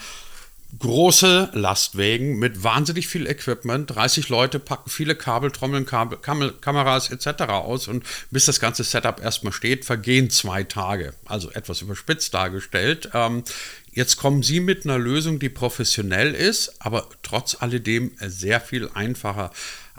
große 0.79 1.51
Lastwagen 1.55 2.39
mit 2.39 2.63
wahnsinnig 2.63 3.09
viel 3.09 3.27
Equipment. 3.27 3.91
30 3.91 4.29
Leute 4.29 4.59
packen 4.59 4.91
viele 4.91 5.15
Kabel, 5.15 5.51
Trommeln, 5.51 5.87
Kabel, 5.87 6.19
Kam 6.19 6.53
Kameras 6.61 7.11
etc. 7.11 7.43
aus 7.51 7.89
und 7.89 8.05
bis 8.31 8.45
das 8.45 8.61
ganze 8.61 8.85
Setup 8.85 9.21
erstmal 9.21 9.53
steht, 9.53 9.85
vergehen 9.85 10.31
zwei 10.31 10.65
Tage. 10.65 11.15
Also 11.25 11.51
etwas 11.51 11.81
überspitzt 11.81 12.35
dargestellt. 12.35 13.11
Ähm, 13.15 13.45
jetzt 13.93 14.17
kommen 14.17 14.43
Sie 14.43 14.61
mit 14.61 14.85
einer 14.85 14.99
Lösung, 14.99 15.39
die 15.39 15.49
professionell 15.49 16.35
ist, 16.35 16.75
aber 16.81 17.09
trotz 17.23 17.57
alledem 17.61 18.13
sehr 18.21 18.61
viel 18.61 18.91
einfacher 18.93 19.51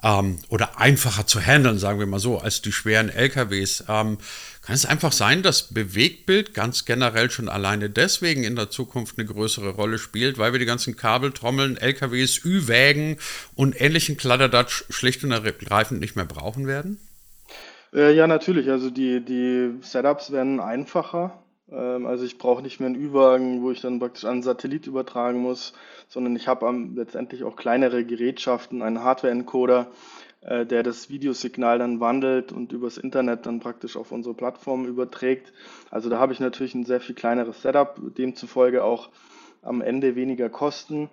ähm, 0.04 0.40
oder 0.50 0.80
einfacher 0.80 1.28
zu 1.28 1.40
handeln, 1.40 1.78
sagen 1.78 2.00
wir 2.00 2.08
mal 2.08 2.20
so, 2.20 2.40
als 2.40 2.62
die 2.62 2.72
schweren 2.72 3.10
LKWs. 3.10 3.86
Ähm, 3.88 4.18
kann 4.62 4.76
es 4.76 4.86
einfach 4.86 5.12
sein, 5.12 5.42
dass 5.42 5.74
Bewegtbild 5.74 6.54
ganz 6.54 6.86
generell 6.86 7.32
schon 7.32 7.50
alleine 7.50 7.90
deswegen 7.90 8.44
in 8.44 8.56
der 8.56 8.70
Zukunft 8.70 9.18
eine 9.18 9.28
größere 9.28 9.70
Rolle 9.70 9.98
spielt, 9.98 10.38
weil 10.38 10.52
wir 10.52 10.60
die 10.60 10.66
ganzen 10.66 10.96
Kabel, 10.96 11.32
Trommeln, 11.32 11.78
LKWs, 11.78 12.46
Ü-Wägen 12.46 13.18
und 13.56 13.80
ähnlichen 13.82 14.16
Kladderdatsch 14.16 14.84
schlicht 14.90 15.24
und 15.24 15.32
ergreifend 15.32 16.00
nicht 16.02 16.16
mehr 16.16 16.26
brauchen 16.26 16.68
werden? 16.68 17.00
Äh, 17.94 18.14
ja, 18.14 18.28
natürlich. 18.28 18.70
Also 18.70 18.90
die, 18.90 19.24
die 19.24 19.72
Setups 19.82 20.32
werden 20.32 20.60
einfacher. 20.60 21.42
Ähm, 21.72 22.06
also 22.06 22.26
ich 22.26 22.38
brauche 22.38 22.62
nicht 22.62 22.80
mehr 22.80 22.88
einen 22.88 23.02
Ü-Wagen, 23.02 23.62
wo 23.62 23.72
ich 23.72 23.82
dann 23.82 24.00
praktisch 24.00 24.26
einen 24.26 24.44
Satellit 24.44 24.88
übertragen 24.88 25.40
muss, 25.40 25.74
sondern 26.08 26.36
ich 26.36 26.48
habe 26.48 26.72
letztendlich 26.96 27.44
auch 27.44 27.56
kleinere 27.56 28.04
Gerätschaften, 28.04 28.82
einen 28.82 29.04
Hardware-Encoder, 29.04 29.88
äh, 30.42 30.66
der 30.66 30.84
das 30.84 31.10
Videosignal 31.10 31.80
dann 31.80 32.00
wandelt 32.00 32.52
und 32.52 32.72
übers 32.72 32.98
Internet 32.98 33.46
dann 33.46 33.60
praktisch 33.60 33.98
auf 33.98 34.12
unsere 34.12 34.36
Plattform 34.36 34.86
überträgt. 34.86 35.54
Also 35.92 36.10
da 36.10 36.20
habe 36.20 36.34
ich 36.34 36.40
natürlich 36.40 36.76
ein 36.76 36.86
sehr 36.86 37.02
viel 37.02 37.16
kleineres 37.16 37.62
Setup, 37.62 38.00
demzufolge 38.18 38.84
auch 38.84 39.10
am 39.62 39.82
Ende 39.82 40.16
weniger 40.16 40.50
Kosten. 40.50 41.10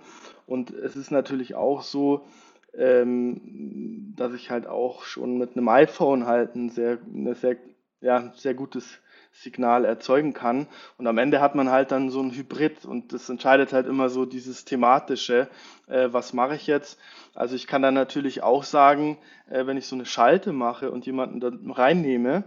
Und 0.47 0.71
es 0.71 0.95
ist 0.97 1.11
natürlich 1.11 1.57
auch 1.57 1.83
so, 1.83 2.27
ähm, 2.75 4.13
dass 4.17 4.33
ich 4.35 4.51
halt 4.51 4.67
auch 4.67 5.03
schon 5.03 5.39
mit 5.39 5.57
einem 5.57 5.69
iPhone 5.69 6.27
halt 6.27 6.55
ein 6.55 6.71
sehr, 6.71 6.99
eine 7.13 7.35
sehr, 7.35 7.57
ja, 8.01 8.33
sehr 8.37 8.55
gutes 8.55 9.01
Signal 9.43 9.85
erzeugen 9.85 10.33
kann. 10.33 10.67
Und 10.97 11.07
am 11.07 11.19
Ende 11.19 11.41
hat 11.41 11.55
man 11.55 11.71
halt 11.71 11.93
dann 11.93 12.11
so 12.11 12.21
ein 12.21 12.33
Hybrid 12.33 12.85
und 12.85 13.13
das 13.13 13.29
entscheidet 13.29 13.73
halt 13.73 13.87
immer 13.87 14.09
so 14.09 14.25
dieses 14.25 14.65
thematische, 14.65 15.49
äh, 15.89 16.09
was 16.11 16.33
mache 16.33 16.55
ich 16.55 16.67
jetzt? 16.67 16.99
Also 17.35 17.55
ich 17.55 17.67
kann 17.67 17.83
dann 17.83 17.95
natürlich 17.95 18.43
auch 18.43 18.65
sagen, 18.65 19.19
äh, 19.51 19.67
wenn 19.67 19.77
ich 19.77 19.87
so 19.87 19.97
eine 19.97 20.07
Schalte 20.07 20.53
mache 20.53 20.91
und 20.91 21.07
jemanden 21.07 21.41
da 21.41 21.51
reinnehme, 21.75 22.45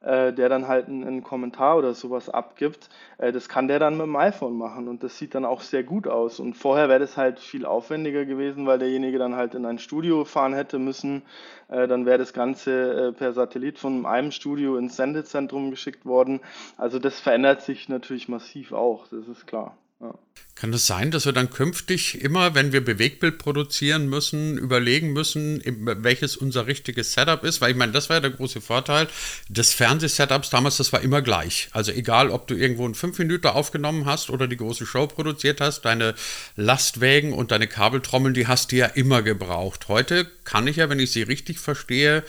äh, 0.00 0.32
der 0.32 0.48
dann 0.48 0.68
halt 0.68 0.88
einen, 0.88 1.04
einen, 1.04 1.22
Kommentar 1.22 1.76
oder 1.76 1.94
sowas 1.94 2.28
abgibt, 2.28 2.88
äh, 3.18 3.32
das 3.32 3.48
kann 3.48 3.68
der 3.68 3.78
dann 3.78 3.96
mit 3.96 4.06
dem 4.06 4.16
iPhone 4.16 4.56
machen 4.56 4.88
und 4.88 5.02
das 5.02 5.18
sieht 5.18 5.34
dann 5.34 5.44
auch 5.44 5.60
sehr 5.62 5.82
gut 5.82 6.06
aus. 6.06 6.38
Und 6.40 6.54
vorher 6.54 6.88
wäre 6.88 7.00
das 7.00 7.16
halt 7.16 7.40
viel 7.40 7.66
aufwendiger 7.66 8.24
gewesen, 8.24 8.66
weil 8.66 8.78
derjenige 8.78 9.18
dann 9.18 9.34
halt 9.34 9.54
in 9.54 9.66
ein 9.66 9.78
Studio 9.78 10.24
fahren 10.24 10.54
hätte 10.54 10.78
müssen. 10.78 11.22
Äh, 11.68 11.88
dann 11.88 12.06
wäre 12.06 12.18
das 12.18 12.32
Ganze 12.32 13.08
äh, 13.08 13.12
per 13.12 13.32
Satellit 13.32 13.78
von 13.78 14.06
einem 14.06 14.30
Studio 14.30 14.76
ins 14.76 14.96
Sendezentrum 14.96 15.70
geschickt 15.70 16.06
worden. 16.06 16.40
Also 16.76 16.98
das 16.98 17.18
verändert 17.20 17.62
sich 17.62 17.88
natürlich 17.88 18.28
massiv 18.28 18.72
auch, 18.72 19.08
das 19.08 19.26
ist 19.26 19.46
klar. 19.46 19.76
Ja. 20.00 20.14
Kann 20.54 20.72
es 20.72 20.88
sein, 20.88 21.12
dass 21.12 21.24
wir 21.24 21.32
dann 21.32 21.50
künftig 21.50 22.20
immer, 22.20 22.56
wenn 22.56 22.72
wir 22.72 22.84
Bewegtbild 22.84 23.38
produzieren 23.38 24.08
müssen, 24.08 24.58
überlegen 24.58 25.12
müssen, 25.12 25.62
welches 26.02 26.36
unser 26.36 26.66
richtiges 26.66 27.12
Setup 27.12 27.44
ist? 27.44 27.60
Weil 27.60 27.70
ich 27.70 27.76
meine, 27.76 27.92
das 27.92 28.08
war 28.08 28.16
ja 28.16 28.20
der 28.20 28.32
große 28.32 28.60
Vorteil 28.60 29.06
des 29.48 29.72
Fernsehsetups 29.72 30.50
damals, 30.50 30.78
das 30.78 30.92
war 30.92 31.00
immer 31.00 31.22
gleich. 31.22 31.68
Also 31.70 31.92
egal, 31.92 32.30
ob 32.30 32.48
du 32.48 32.56
irgendwo 32.56 32.86
in 32.86 32.96
fünf 32.96 33.20
Minuten 33.20 33.46
aufgenommen 33.46 34.04
hast 34.04 34.30
oder 34.30 34.48
die 34.48 34.56
große 34.56 34.84
Show 34.84 35.06
produziert 35.06 35.60
hast, 35.60 35.82
deine 35.82 36.16
Lastwägen 36.56 37.34
und 37.34 37.52
deine 37.52 37.68
Kabeltrommeln, 37.68 38.34
die 38.34 38.48
hast 38.48 38.72
du 38.72 38.76
ja 38.76 38.86
immer 38.86 39.22
gebraucht. 39.22 39.86
Heute 39.86 40.26
kann 40.42 40.66
ich 40.66 40.76
ja, 40.76 40.88
wenn 40.88 40.98
ich 40.98 41.12
sie 41.12 41.22
richtig 41.22 41.60
verstehe, 41.60 42.24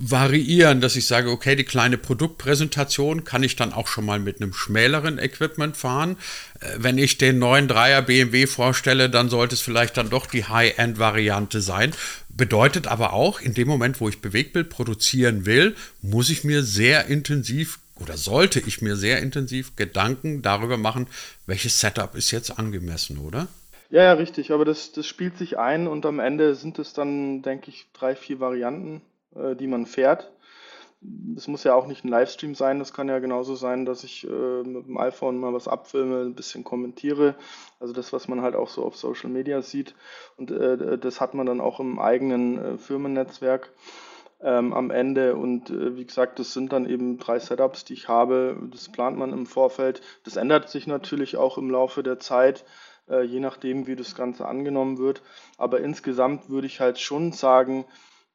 variieren, 0.00 0.80
dass 0.80 0.94
ich 0.94 1.06
sage, 1.06 1.30
okay, 1.30 1.56
die 1.56 1.64
kleine 1.64 1.98
Produktpräsentation 1.98 3.24
kann 3.24 3.42
ich 3.42 3.56
dann 3.56 3.72
auch 3.72 3.88
schon 3.88 4.06
mal 4.06 4.20
mit 4.20 4.40
einem 4.40 4.52
schmäleren 4.52 5.18
Equipment 5.18 5.76
fahren. 5.76 6.16
Äh, 6.60 6.76
wenn 6.78 6.98
ich 6.98 7.18
den 7.18 7.40
neuen 7.40 7.66
Dreier 7.66 8.02
BMW 8.02 8.46
vorstelle, 8.46 9.10
dann 9.10 9.28
sollte 9.28 9.56
es 9.56 9.60
vielleicht 9.60 9.96
dann 9.96 10.08
doch 10.08 10.26
die 10.26 10.44
High-End-Variante 10.44 11.60
sein. 11.60 11.92
Bedeutet 12.28 12.86
aber 12.86 13.12
auch, 13.12 13.40
in 13.40 13.54
dem 13.54 13.66
Moment, 13.66 14.00
wo 14.00 14.08
ich 14.08 14.20
Bewegtbild 14.20 14.70
produzieren 14.70 15.46
will, 15.46 15.74
muss 16.00 16.30
ich 16.30 16.44
mir 16.44 16.62
sehr 16.62 17.06
intensiv 17.06 17.80
oder 17.96 18.16
sollte 18.16 18.60
ich 18.60 18.80
mir 18.80 18.94
sehr 18.94 19.20
intensiv 19.20 19.74
Gedanken 19.74 20.40
darüber 20.42 20.76
machen, 20.76 21.08
welches 21.46 21.80
Setup 21.80 22.14
ist 22.14 22.30
jetzt 22.30 22.56
angemessen, 22.56 23.18
oder? 23.18 23.48
Ja, 23.90 24.04
ja, 24.04 24.12
richtig. 24.12 24.52
Aber 24.52 24.64
das, 24.64 24.92
das 24.92 25.08
spielt 25.08 25.36
sich 25.36 25.58
ein 25.58 25.88
und 25.88 26.06
am 26.06 26.20
Ende 26.20 26.54
sind 26.54 26.78
es 26.78 26.92
dann, 26.92 27.42
denke 27.42 27.70
ich, 27.70 27.86
drei, 27.92 28.14
vier 28.14 28.38
Varianten 28.38 29.02
äh, 29.38 29.56
die 29.56 29.66
man 29.66 29.86
fährt. 29.86 30.30
Es 31.36 31.46
muss 31.46 31.62
ja 31.62 31.74
auch 31.74 31.86
nicht 31.86 32.04
ein 32.04 32.08
Livestream 32.08 32.56
sein, 32.56 32.80
das 32.80 32.92
kann 32.92 33.08
ja 33.08 33.20
genauso 33.20 33.54
sein, 33.54 33.84
dass 33.84 34.02
ich 34.02 34.26
äh, 34.28 34.62
mit 34.64 34.86
dem 34.86 34.98
iPhone 34.98 35.38
mal 35.38 35.54
was 35.54 35.68
abfilme, 35.68 36.22
ein 36.22 36.34
bisschen 36.34 36.64
kommentiere. 36.64 37.36
Also 37.78 37.94
das, 37.94 38.12
was 38.12 38.26
man 38.26 38.42
halt 38.42 38.56
auch 38.56 38.68
so 38.68 38.84
auf 38.84 38.96
Social 38.96 39.30
Media 39.30 39.62
sieht. 39.62 39.94
Und 40.36 40.50
äh, 40.50 40.98
das 40.98 41.20
hat 41.20 41.34
man 41.34 41.46
dann 41.46 41.60
auch 41.60 41.78
im 41.78 42.00
eigenen 42.00 42.58
äh, 42.58 42.78
Firmennetzwerk 42.78 43.72
ähm, 44.40 44.72
am 44.72 44.90
Ende. 44.90 45.36
Und 45.36 45.70
äh, 45.70 45.96
wie 45.96 46.04
gesagt, 46.04 46.40
das 46.40 46.52
sind 46.52 46.72
dann 46.72 46.88
eben 46.88 47.18
drei 47.18 47.38
Setups, 47.38 47.84
die 47.84 47.94
ich 47.94 48.08
habe. 48.08 48.56
Das 48.72 48.90
plant 48.90 49.16
man 49.16 49.32
im 49.32 49.46
Vorfeld. 49.46 50.00
Das 50.24 50.34
ändert 50.34 50.68
sich 50.68 50.88
natürlich 50.88 51.36
auch 51.36 51.58
im 51.58 51.70
Laufe 51.70 52.02
der 52.02 52.18
Zeit 52.18 52.64
äh, 53.08 53.22
je 53.22 53.40
nachdem, 53.40 53.86
wie 53.86 53.96
das 53.96 54.14
Ganze 54.14 54.46
angenommen 54.46 54.98
wird. 54.98 55.22
Aber 55.56 55.80
insgesamt 55.80 56.48
würde 56.48 56.66
ich 56.66 56.80
halt 56.80 56.98
schon 56.98 57.32
sagen, 57.32 57.84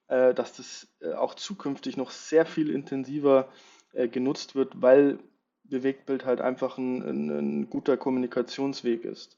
äh, 0.08 0.34
dass 0.34 0.56
das 0.56 0.88
äh, 1.02 1.14
auch 1.14 1.36
zukünftig 1.36 1.98
noch 1.98 2.12
sehr 2.12 2.46
viel 2.46 2.70
intensiver 2.70 3.50
äh, 3.94 4.08
genutzt 4.08 4.56
wird, 4.56 4.82
weil 4.82 5.20
Bewegtbild 5.64 6.26
halt 6.26 6.42
einfach 6.42 6.78
ein, 6.78 7.02
ein, 7.02 7.30
ein 7.30 7.70
guter 7.70 7.98
Kommunikationsweg 7.98 9.06
ist. 9.06 9.38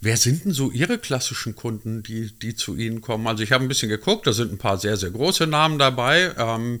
Wer 0.00 0.16
sind 0.16 0.44
denn 0.44 0.52
so 0.52 0.70
Ihre 0.70 0.98
klassischen 0.98 1.56
Kunden, 1.56 2.02
die, 2.02 2.32
die 2.38 2.54
zu 2.54 2.76
Ihnen 2.76 3.00
kommen? 3.00 3.26
Also 3.26 3.42
ich 3.42 3.52
habe 3.52 3.64
ein 3.64 3.68
bisschen 3.68 3.88
geguckt, 3.88 4.26
da 4.26 4.32
sind 4.32 4.52
ein 4.52 4.58
paar 4.58 4.78
sehr, 4.78 4.96
sehr 4.96 5.10
große 5.10 5.46
Namen 5.46 5.78
dabei. 5.78 6.32
Ähm, 6.38 6.80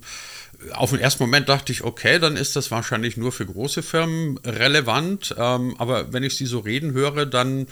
auf 0.72 0.90
den 0.90 1.00
ersten 1.00 1.22
Moment 1.24 1.48
dachte 1.48 1.72
ich, 1.72 1.84
okay, 1.84 2.18
dann 2.18 2.36
ist 2.36 2.56
das 2.56 2.70
wahrscheinlich 2.70 3.16
nur 3.16 3.32
für 3.32 3.46
große 3.46 3.82
Firmen 3.82 4.38
relevant. 4.38 5.34
Ähm, 5.36 5.74
aber 5.78 6.12
wenn 6.12 6.22
ich 6.22 6.36
Sie 6.36 6.46
so 6.46 6.60
reden 6.60 6.92
höre, 6.92 7.26
dann 7.26 7.66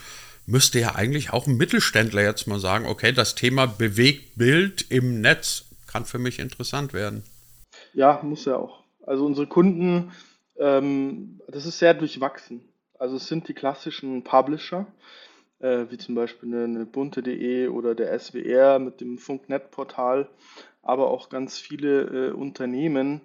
müsste 0.46 0.78
ja 0.80 0.94
eigentlich 0.94 1.32
auch 1.32 1.46
ein 1.46 1.56
Mittelständler 1.56 2.22
jetzt 2.22 2.46
mal 2.46 2.60
sagen, 2.60 2.86
okay, 2.86 3.12
das 3.12 3.34
Thema 3.34 3.66
Bewegtbild 3.66 4.90
im 4.90 5.20
Netz 5.20 5.64
kann 5.86 6.04
für 6.04 6.18
mich 6.18 6.38
interessant 6.38 6.92
werden. 6.92 7.24
Ja, 7.92 8.20
muss 8.22 8.44
ja 8.44 8.56
auch. 8.56 8.84
Also 9.04 9.24
unsere 9.26 9.46
Kunden, 9.46 10.12
ähm, 10.58 11.40
das 11.48 11.66
ist 11.66 11.78
sehr 11.78 11.94
durchwachsen. 11.94 12.60
Also 12.98 13.16
es 13.16 13.28
sind 13.28 13.48
die 13.48 13.54
klassischen 13.54 14.22
Publisher, 14.22 14.86
äh, 15.58 15.86
wie 15.90 15.98
zum 15.98 16.14
Beispiel 16.14 16.54
eine, 16.54 16.64
eine 16.64 16.86
bunte.de 16.86 17.68
oder 17.68 17.94
der 17.94 18.18
SWR 18.18 18.78
mit 18.78 19.00
dem 19.00 19.18
Funknet-Portal, 19.18 20.28
aber 20.82 21.10
auch 21.10 21.28
ganz 21.28 21.58
viele 21.58 22.28
äh, 22.28 22.32
Unternehmen, 22.32 23.20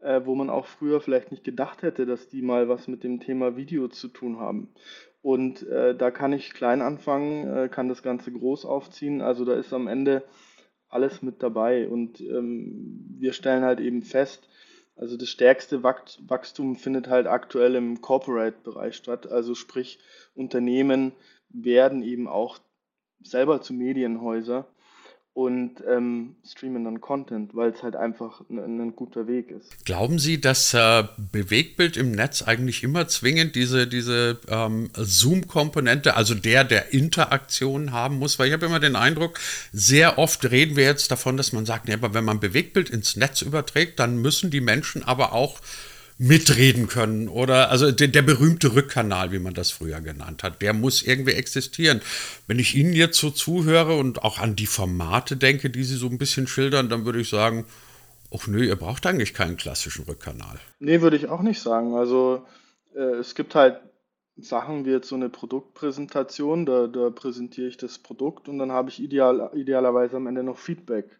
äh, 0.00 0.20
wo 0.24 0.34
man 0.34 0.50
auch 0.50 0.66
früher 0.66 1.00
vielleicht 1.00 1.30
nicht 1.30 1.44
gedacht 1.44 1.82
hätte, 1.82 2.06
dass 2.06 2.28
die 2.28 2.42
mal 2.42 2.68
was 2.68 2.88
mit 2.88 3.04
dem 3.04 3.20
Thema 3.20 3.56
Video 3.56 3.88
zu 3.88 4.08
tun 4.08 4.38
haben. 4.38 4.68
Und 5.26 5.66
äh, 5.66 5.92
da 5.92 6.12
kann 6.12 6.32
ich 6.32 6.54
klein 6.54 6.80
anfangen, 6.80 7.52
äh, 7.52 7.68
kann 7.68 7.88
das 7.88 8.04
Ganze 8.04 8.30
groß 8.30 8.64
aufziehen. 8.64 9.20
Also 9.20 9.44
da 9.44 9.54
ist 9.54 9.72
am 9.72 9.88
Ende 9.88 10.22
alles 10.88 11.20
mit 11.20 11.42
dabei. 11.42 11.88
Und 11.88 12.20
ähm, 12.20 13.04
wir 13.18 13.32
stellen 13.32 13.64
halt 13.64 13.80
eben 13.80 14.02
fest, 14.02 14.48
also 14.94 15.16
das 15.16 15.28
stärkste 15.28 15.82
Wachstum 15.82 16.76
findet 16.76 17.08
halt 17.08 17.26
aktuell 17.26 17.74
im 17.74 18.00
Corporate-Bereich 18.00 18.94
statt. 18.94 19.26
Also 19.26 19.56
sprich, 19.56 19.98
Unternehmen 20.36 21.10
werden 21.48 22.04
eben 22.04 22.28
auch 22.28 22.60
selber 23.20 23.60
zu 23.60 23.74
Medienhäuser. 23.74 24.68
Und 25.36 25.84
ähm, 25.86 26.34
streamen 26.50 26.84
dann 26.84 27.02
Content, 27.02 27.54
weil 27.54 27.70
es 27.70 27.82
halt 27.82 27.94
einfach 27.94 28.40
ein, 28.48 28.80
ein, 28.80 28.96
guter 28.96 29.26
Weg 29.26 29.50
ist. 29.50 29.84
Glauben 29.84 30.18
Sie, 30.18 30.40
dass 30.40 30.72
äh, 30.72 31.04
Bewegtbild 31.30 31.98
im 31.98 32.12
Netz 32.12 32.40
eigentlich 32.40 32.82
immer 32.82 33.06
zwingend 33.06 33.54
diese, 33.54 33.86
diese 33.86 34.40
ähm, 34.48 34.88
Zoom-Komponente, 34.94 36.16
also 36.16 36.34
der, 36.34 36.64
der 36.64 36.94
Interaktion 36.94 37.92
haben 37.92 38.18
muss? 38.18 38.38
Weil 38.38 38.46
ich 38.46 38.54
habe 38.54 38.64
immer 38.64 38.80
den 38.80 38.96
Eindruck, 38.96 39.38
sehr 39.74 40.18
oft 40.18 40.50
reden 40.50 40.74
wir 40.74 40.84
jetzt 40.84 41.10
davon, 41.10 41.36
dass 41.36 41.52
man 41.52 41.66
sagt, 41.66 41.86
nee, 41.86 41.92
aber 41.92 42.14
wenn 42.14 42.24
man 42.24 42.40
Bewegtbild 42.40 42.88
ins 42.88 43.16
Netz 43.16 43.42
überträgt, 43.42 43.98
dann 43.98 44.16
müssen 44.16 44.50
die 44.50 44.62
Menschen 44.62 45.04
aber 45.04 45.34
auch 45.34 45.60
mitreden 46.18 46.88
können 46.88 47.28
oder 47.28 47.70
also 47.70 47.90
der, 47.90 48.08
der, 48.08 48.22
berühmte 48.22 48.74
Rückkanal, 48.74 49.32
wie 49.32 49.38
man 49.38 49.52
das 49.52 49.70
früher 49.70 50.00
genannt 50.00 50.42
hat, 50.42 50.62
der 50.62 50.72
muss 50.72 51.02
irgendwie 51.02 51.32
existieren. 51.32 52.00
Wenn 52.46 52.58
ich 52.58 52.74
Ihnen 52.74 52.94
jetzt 52.94 53.18
so 53.18 53.30
zuhöre 53.30 53.96
und 53.96 54.24
auch 54.24 54.38
an 54.38 54.56
die 54.56 54.66
Formate 54.66 55.36
denke, 55.36 55.68
die 55.68 55.84
Sie 55.84 55.96
so 55.96 56.06
ein 56.06 56.18
bisschen 56.18 56.46
schildern, 56.46 56.88
dann 56.88 57.04
würde 57.04 57.20
ich 57.20 57.28
sagen, 57.28 57.66
ach 58.34 58.46
nö, 58.46 58.64
ihr 58.64 58.76
braucht 58.76 59.04
eigentlich 59.06 59.34
keinen 59.34 59.58
klassischen 59.58 60.04
Rückkanal. 60.04 60.58
Nee, 60.78 61.02
würde 61.02 61.16
ich 61.16 61.28
auch 61.28 61.42
nicht 61.42 61.60
sagen. 61.60 61.94
Also 61.94 62.46
äh, 62.94 63.00
es 63.00 63.34
gibt 63.34 63.54
halt 63.54 63.80
Sachen 64.38 64.86
wie 64.86 64.90
jetzt 64.90 65.08
so 65.08 65.16
eine 65.16 65.28
Produktpräsentation, 65.28 66.66
da, 66.66 66.86
da 66.86 67.10
präsentiere 67.10 67.68
ich 67.68 67.76
das 67.76 67.98
Produkt 67.98 68.48
und 68.48 68.58
dann 68.58 68.72
habe 68.72 68.88
ich 68.88 69.02
ideal, 69.02 69.50
idealerweise 69.54 70.16
am 70.16 70.26
Ende 70.26 70.42
noch 70.42 70.58
Feedback. 70.58 71.18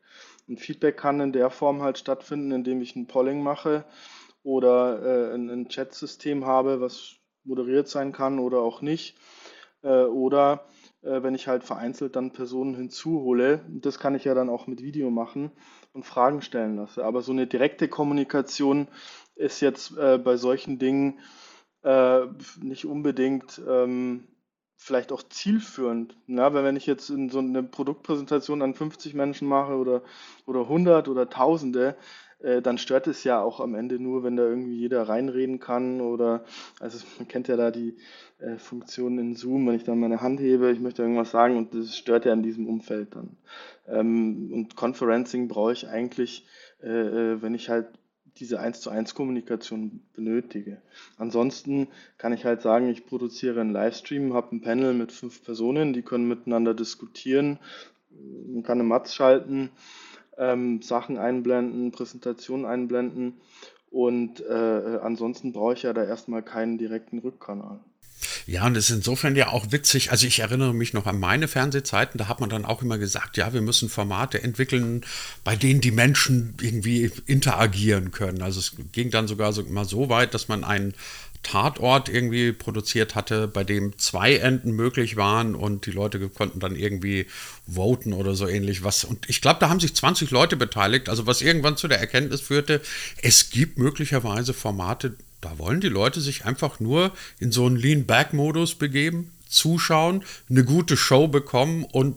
Und 0.49 0.61
Feedback 0.61 0.97
kann 0.97 1.21
in 1.21 1.33
der 1.33 1.51
Form 1.51 1.83
halt 1.83 1.99
stattfinden, 1.99 2.53
indem 2.53 2.81
ich 2.81 2.95
ein 2.95 3.07
Polling 3.07 3.43
mache 3.43 3.85
oder 4.47 5.03
äh, 5.03 5.35
ein, 5.35 5.51
ein 5.51 5.69
Chat-System 5.69 6.47
habe, 6.47 6.81
was 6.81 7.17
moderiert 7.43 7.89
sein 7.89 8.13
kann 8.13 8.39
oder 8.39 8.61
auch 8.61 8.81
nicht. 8.81 9.19
Äh, 9.83 10.05
oder 10.05 10.67
äh, 11.03 11.21
wenn 11.25 11.35
ich 11.35 11.49
halt 11.49 11.65
vereinzelt 11.65 12.15
dann 12.15 12.33
Personen 12.33 12.77
hinzuhole, 12.77 13.61
das 13.69 13.99
kann 13.99 14.15
ich 14.15 14.23
ja 14.23 14.35
dann 14.35 14.49
auch 14.49 14.69
mit 14.69 14.83
Video 14.83 15.11
machen 15.11 15.51
und 15.93 16.07
Fragen 16.07 16.43
stellen 16.43 16.77
lasse. 16.77 17.05
Aber 17.05 17.23
so 17.23 17.33
eine 17.33 17.49
direkte 17.49 17.89
Kommunikation 17.89 18.87
ist 19.35 19.61
jetzt 19.61 19.99
äh, 19.99 20.17
bei 20.17 20.37
solchen 20.37 20.79
Dingen 20.79 21.19
äh, 21.83 22.27
nicht 22.63 22.87
unbedingt 22.87 23.61
ähm, 23.69 24.29
vielleicht 24.77 25.13
auch 25.13 25.23
zielführend. 25.23 26.17
Ja, 26.27 26.53
weil 26.53 26.65
wenn 26.65 26.77
ich 26.77 26.87
jetzt 26.87 27.11
in 27.11 27.31
so 27.31 27.39
eine 27.39 27.63
Produktpräsentation 27.63 28.63
an 28.63 28.75
50 28.75 29.15
Menschen 29.15 29.49
mache 29.49 29.75
oder, 29.75 30.03
oder 30.47 30.61
100 30.63 31.09
oder 31.09 31.29
Tausende, 31.29 31.97
äh, 32.41 32.61
dann 32.61 32.79
stört 32.79 33.07
es 33.07 33.25
ja 33.25 33.41
auch 33.41 33.61
am 33.61 33.75
Ende 33.75 33.99
nur, 33.99 34.23
wenn 34.23 34.37
da 34.37 34.45
irgendwie 34.45 34.77
jeder 34.77 35.09
reinreden 35.09 35.59
kann 35.59 36.01
oder, 36.01 36.45
also 36.81 37.05
man 37.19 37.27
kennt 37.29 37.49
ja 37.49 37.57
da 37.57 37.71
die 37.71 37.97
äh, 38.39 38.59
Funktion 38.59 39.19
in 39.19 39.35
Zoom, 39.35 39.67
wenn 39.67 39.75
ich 39.75 39.85
dann 39.85 39.99
meine 39.99 40.21
Hand 40.21 40.41
hebe, 40.41 40.71
ich 40.71 40.81
möchte 40.81 41.03
irgendwas 41.03 41.31
sagen 41.31 41.57
und 41.57 41.75
das 41.75 41.97
stört 41.97 42.27
ja 42.27 42.33
in 42.35 42.43
diesem 42.43 42.69
Umfeld 42.69 43.15
dann. 43.15 43.37
Ähm, 43.89 44.51
und 44.53 44.77
Conferencing 44.77 45.49
brauche 45.49 45.73
ich 45.73 45.89
eigentlich, 45.89 46.47
äh, 46.83 46.89
äh 46.89 47.43
wenn 47.43 47.55
ich 47.55 47.71
halt 47.71 47.89
diese 48.39 48.61
1 48.61 48.81
zu 48.81 48.91
1 48.91 49.15
Kommunikation 49.15 50.01
benötige. 50.15 50.81
Ansonsten 51.19 51.89
kann 52.19 52.33
ich 52.33 52.45
halt 52.45 52.63
sagen, 52.63 52.89
ich 52.89 53.07
produziere 53.07 53.61
einen 53.61 53.73
Livestream, 53.73 54.35
habe 54.35 54.55
ein 54.55 54.61
Panel 54.61 54.95
mit 54.95 55.13
fünf 55.13 55.45
Personen, 55.45 55.93
die 55.93 56.03
können 56.03 56.29
miteinander 56.29 56.75
diskutieren, 56.75 57.59
man 58.11 58.63
kann 58.63 58.79
eine 58.81 58.89
Matz 58.89 59.15
schalten, 59.15 59.71
ähm, 60.39 60.83
Sachen 60.83 61.19
einblenden, 61.19 61.93
Präsentationen 61.93 62.67
einblenden 62.67 63.35
und 63.91 64.41
äh, 64.41 64.99
ansonsten 65.03 65.53
brauche 65.53 65.75
ich 65.75 65.83
ja 65.83 65.93
da 65.93 66.05
erstmal 66.05 66.43
keinen 66.43 66.79
direkten 66.79 67.19
Rückkanal. 67.19 67.81
Ja, 68.49 68.65
und 68.65 68.77
es 68.77 68.91
ist 68.91 68.97
insofern 68.97 69.35
ja 69.35 69.49
auch 69.49 69.73
witzig. 69.73 70.13
Also 70.13 70.25
ich 70.25 70.39
erinnere 70.39 70.73
mich 70.73 70.93
noch 70.93 71.07
an 71.07 71.19
meine 71.19 71.49
Fernsehzeiten, 71.49 72.17
da 72.17 72.29
hat 72.29 72.39
man 72.39 72.49
dann 72.49 72.65
auch 72.65 72.81
immer 72.81 72.97
gesagt, 72.97 73.37
ja, 73.37 73.53
wir 73.53 73.61
müssen 73.61 73.89
Formate 73.89 74.41
entwickeln, 74.41 75.05
bei 75.43 75.57
denen 75.57 75.81
die 75.81 75.91
Menschen 75.91 76.55
irgendwie 76.61 77.11
interagieren 77.27 78.13
können. 78.13 78.43
Also 78.43 78.61
es 78.61 78.77
ging 78.93 79.11
dann 79.11 79.27
sogar 79.27 79.53
so, 79.53 79.65
mal 79.65 79.85
so 79.85 80.09
weit, 80.09 80.33
dass 80.33 80.47
man 80.47 80.63
einen 80.63 80.95
Tatort 81.43 82.09
irgendwie 82.09 82.53
produziert 82.53 83.15
hatte, 83.15 83.49
bei 83.49 83.65
dem 83.65 83.99
zwei 83.99 84.37
Enden 84.37 84.73
möglich 84.73 85.17
waren 85.17 85.55
und 85.55 85.87
die 85.87 85.93
Leute 85.93 86.29
konnten 86.29 86.61
dann 86.61 86.77
irgendwie 86.77 87.27
voten 87.73 88.13
oder 88.13 88.35
so 88.35 88.49
ähnlich 88.49 88.85
was. 88.85 89.05
Und 89.05 89.29
ich 89.29 89.41
glaube, 89.41 89.59
da 89.61 89.69
haben 89.69 89.81
sich 89.81 89.95
20 89.95 90.31
Leute 90.31 90.57
beteiligt, 90.57 91.09
also 91.09 91.27
was 91.27 91.43
irgendwann 91.43 91.77
zu 91.77 91.89
der 91.89 92.01
Erkenntnis 92.01 92.41
führte, 92.41 92.81
es 93.23 93.51
gibt 93.51 93.79
möglicherweise 93.79 94.55
Formate, 94.55 95.15
da 95.41 95.59
wollen 95.59 95.81
die 95.81 95.89
Leute 95.89 96.21
sich 96.21 96.45
einfach 96.45 96.81
nur 96.81 97.13
in 97.39 97.53
so 97.53 97.67
einen 97.67 97.77
Lean-Back-Modus 97.77 98.75
begeben, 98.75 99.33
zuschauen, 99.49 100.25
eine 100.51 100.65
gute 100.65 100.97
Show 100.97 101.29
bekommen 101.29 101.85
und 101.85 102.17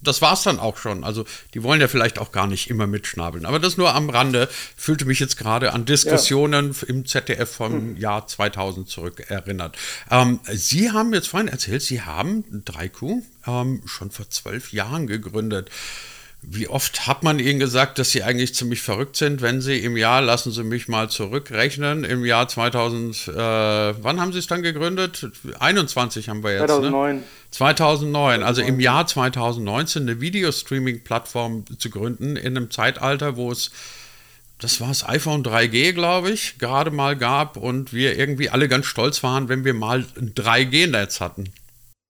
das 0.00 0.22
war 0.22 0.34
es 0.34 0.42
dann 0.42 0.60
auch 0.60 0.76
schon. 0.76 1.04
Also 1.04 1.24
die 1.54 1.62
wollen 1.62 1.80
ja 1.80 1.88
vielleicht 1.88 2.18
auch 2.18 2.32
gar 2.32 2.46
nicht 2.46 2.70
immer 2.70 2.86
mitschnabeln. 2.86 3.46
Aber 3.46 3.58
das 3.58 3.76
nur 3.76 3.94
am 3.94 4.10
Rande. 4.10 4.48
Fühlte 4.76 5.04
mich 5.04 5.18
jetzt 5.18 5.36
gerade 5.36 5.72
an 5.72 5.84
Diskussionen 5.84 6.72
ja. 6.72 6.88
im 6.88 7.04
ZDF 7.04 7.50
vom 7.50 7.72
hm. 7.72 7.96
Jahr 7.96 8.26
2000 8.26 8.88
zurück 8.88 9.24
erinnert. 9.28 9.76
Ähm, 10.10 10.40
Sie 10.52 10.92
haben 10.92 11.12
jetzt 11.12 11.28
vorhin 11.28 11.48
erzählt, 11.48 11.82
Sie 11.82 12.02
haben 12.02 12.44
3Q 12.66 13.22
ähm, 13.46 13.82
schon 13.86 14.10
vor 14.10 14.30
zwölf 14.30 14.72
Jahren 14.72 15.06
gegründet. 15.06 15.70
Wie 16.40 16.68
oft 16.68 17.08
hat 17.08 17.24
man 17.24 17.40
Ihnen 17.40 17.58
gesagt, 17.58 17.98
dass 17.98 18.12
Sie 18.12 18.22
eigentlich 18.22 18.54
ziemlich 18.54 18.80
verrückt 18.80 19.16
sind, 19.16 19.42
wenn 19.42 19.60
Sie 19.60 19.78
im 19.78 19.96
Jahr, 19.96 20.22
lassen 20.22 20.52
Sie 20.52 20.62
mich 20.62 20.86
mal 20.86 21.10
zurückrechnen, 21.10 22.04
im 22.04 22.24
Jahr 22.24 22.46
2000, 22.46 23.28
äh, 23.28 23.32
wann 23.34 24.20
haben 24.20 24.32
Sie 24.32 24.38
es 24.38 24.46
dann 24.46 24.62
gegründet? 24.62 25.28
21 25.58 26.28
haben 26.28 26.44
wir 26.44 26.52
jetzt. 26.52 26.68
2009. 26.68 27.16
Ne? 27.16 27.22
2009, 27.50 28.42
also 28.44 28.62
im 28.62 28.78
Jahr 28.78 29.06
2019 29.06 30.02
eine 30.02 30.20
Videostreaming-Plattform 30.20 31.64
zu 31.76 31.90
gründen, 31.90 32.36
in 32.36 32.56
einem 32.56 32.70
Zeitalter, 32.70 33.36
wo 33.36 33.50
es, 33.50 33.72
das 34.60 34.80
war 34.80 34.88
das 34.88 35.08
iPhone 35.08 35.42
3G, 35.42 35.92
glaube 35.92 36.30
ich, 36.30 36.58
gerade 36.58 36.92
mal 36.92 37.16
gab 37.16 37.56
und 37.56 37.92
wir 37.92 38.16
irgendwie 38.16 38.48
alle 38.48 38.68
ganz 38.68 38.86
stolz 38.86 39.24
waren, 39.24 39.48
wenn 39.48 39.64
wir 39.64 39.74
mal 39.74 40.04
ein 40.16 40.34
3G-Netz 40.34 41.20
hatten. 41.20 41.52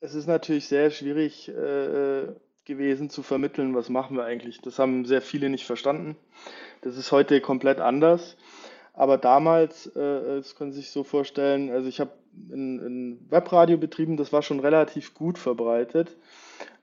Es 0.01 0.15
ist 0.15 0.27
natürlich 0.27 0.69
sehr 0.69 0.91
schwierig. 0.91 1.49
Äh, 1.49 2.29
gewesen 2.69 3.11
zu 3.11 3.25
vermitteln, 3.25 3.75
was 3.75 3.89
machen 3.89 4.17
wir 4.17 4.25
eigentlich. 4.25 4.61
Das 4.61 4.79
haben 4.79 5.05
sehr 5.05 5.23
viele 5.23 5.51
nicht 5.51 5.67
verstanden. 5.67 6.17
Das 6.83 6.97
ist 6.97 7.11
heute 7.11 7.41
komplett 7.41 7.81
anders. 7.81 8.37
Aber 8.95 9.19
damals, 9.19 9.87
äh, 9.89 10.37
das 10.37 10.55
können 10.55 10.73
Sie 10.73 10.81
sich 10.81 10.91
so 10.91 11.03
vorstellen, 11.03 11.71
also 11.71 11.89
ich 11.89 11.99
habe 12.01 12.13
ein, 12.51 13.27
Webradio 13.31 13.77
betrieben, 13.79 14.17
das 14.17 14.33
war 14.33 14.43
schon 14.43 14.61
relativ 14.61 15.15
gut 15.15 15.39
verbreitet. 15.39 16.17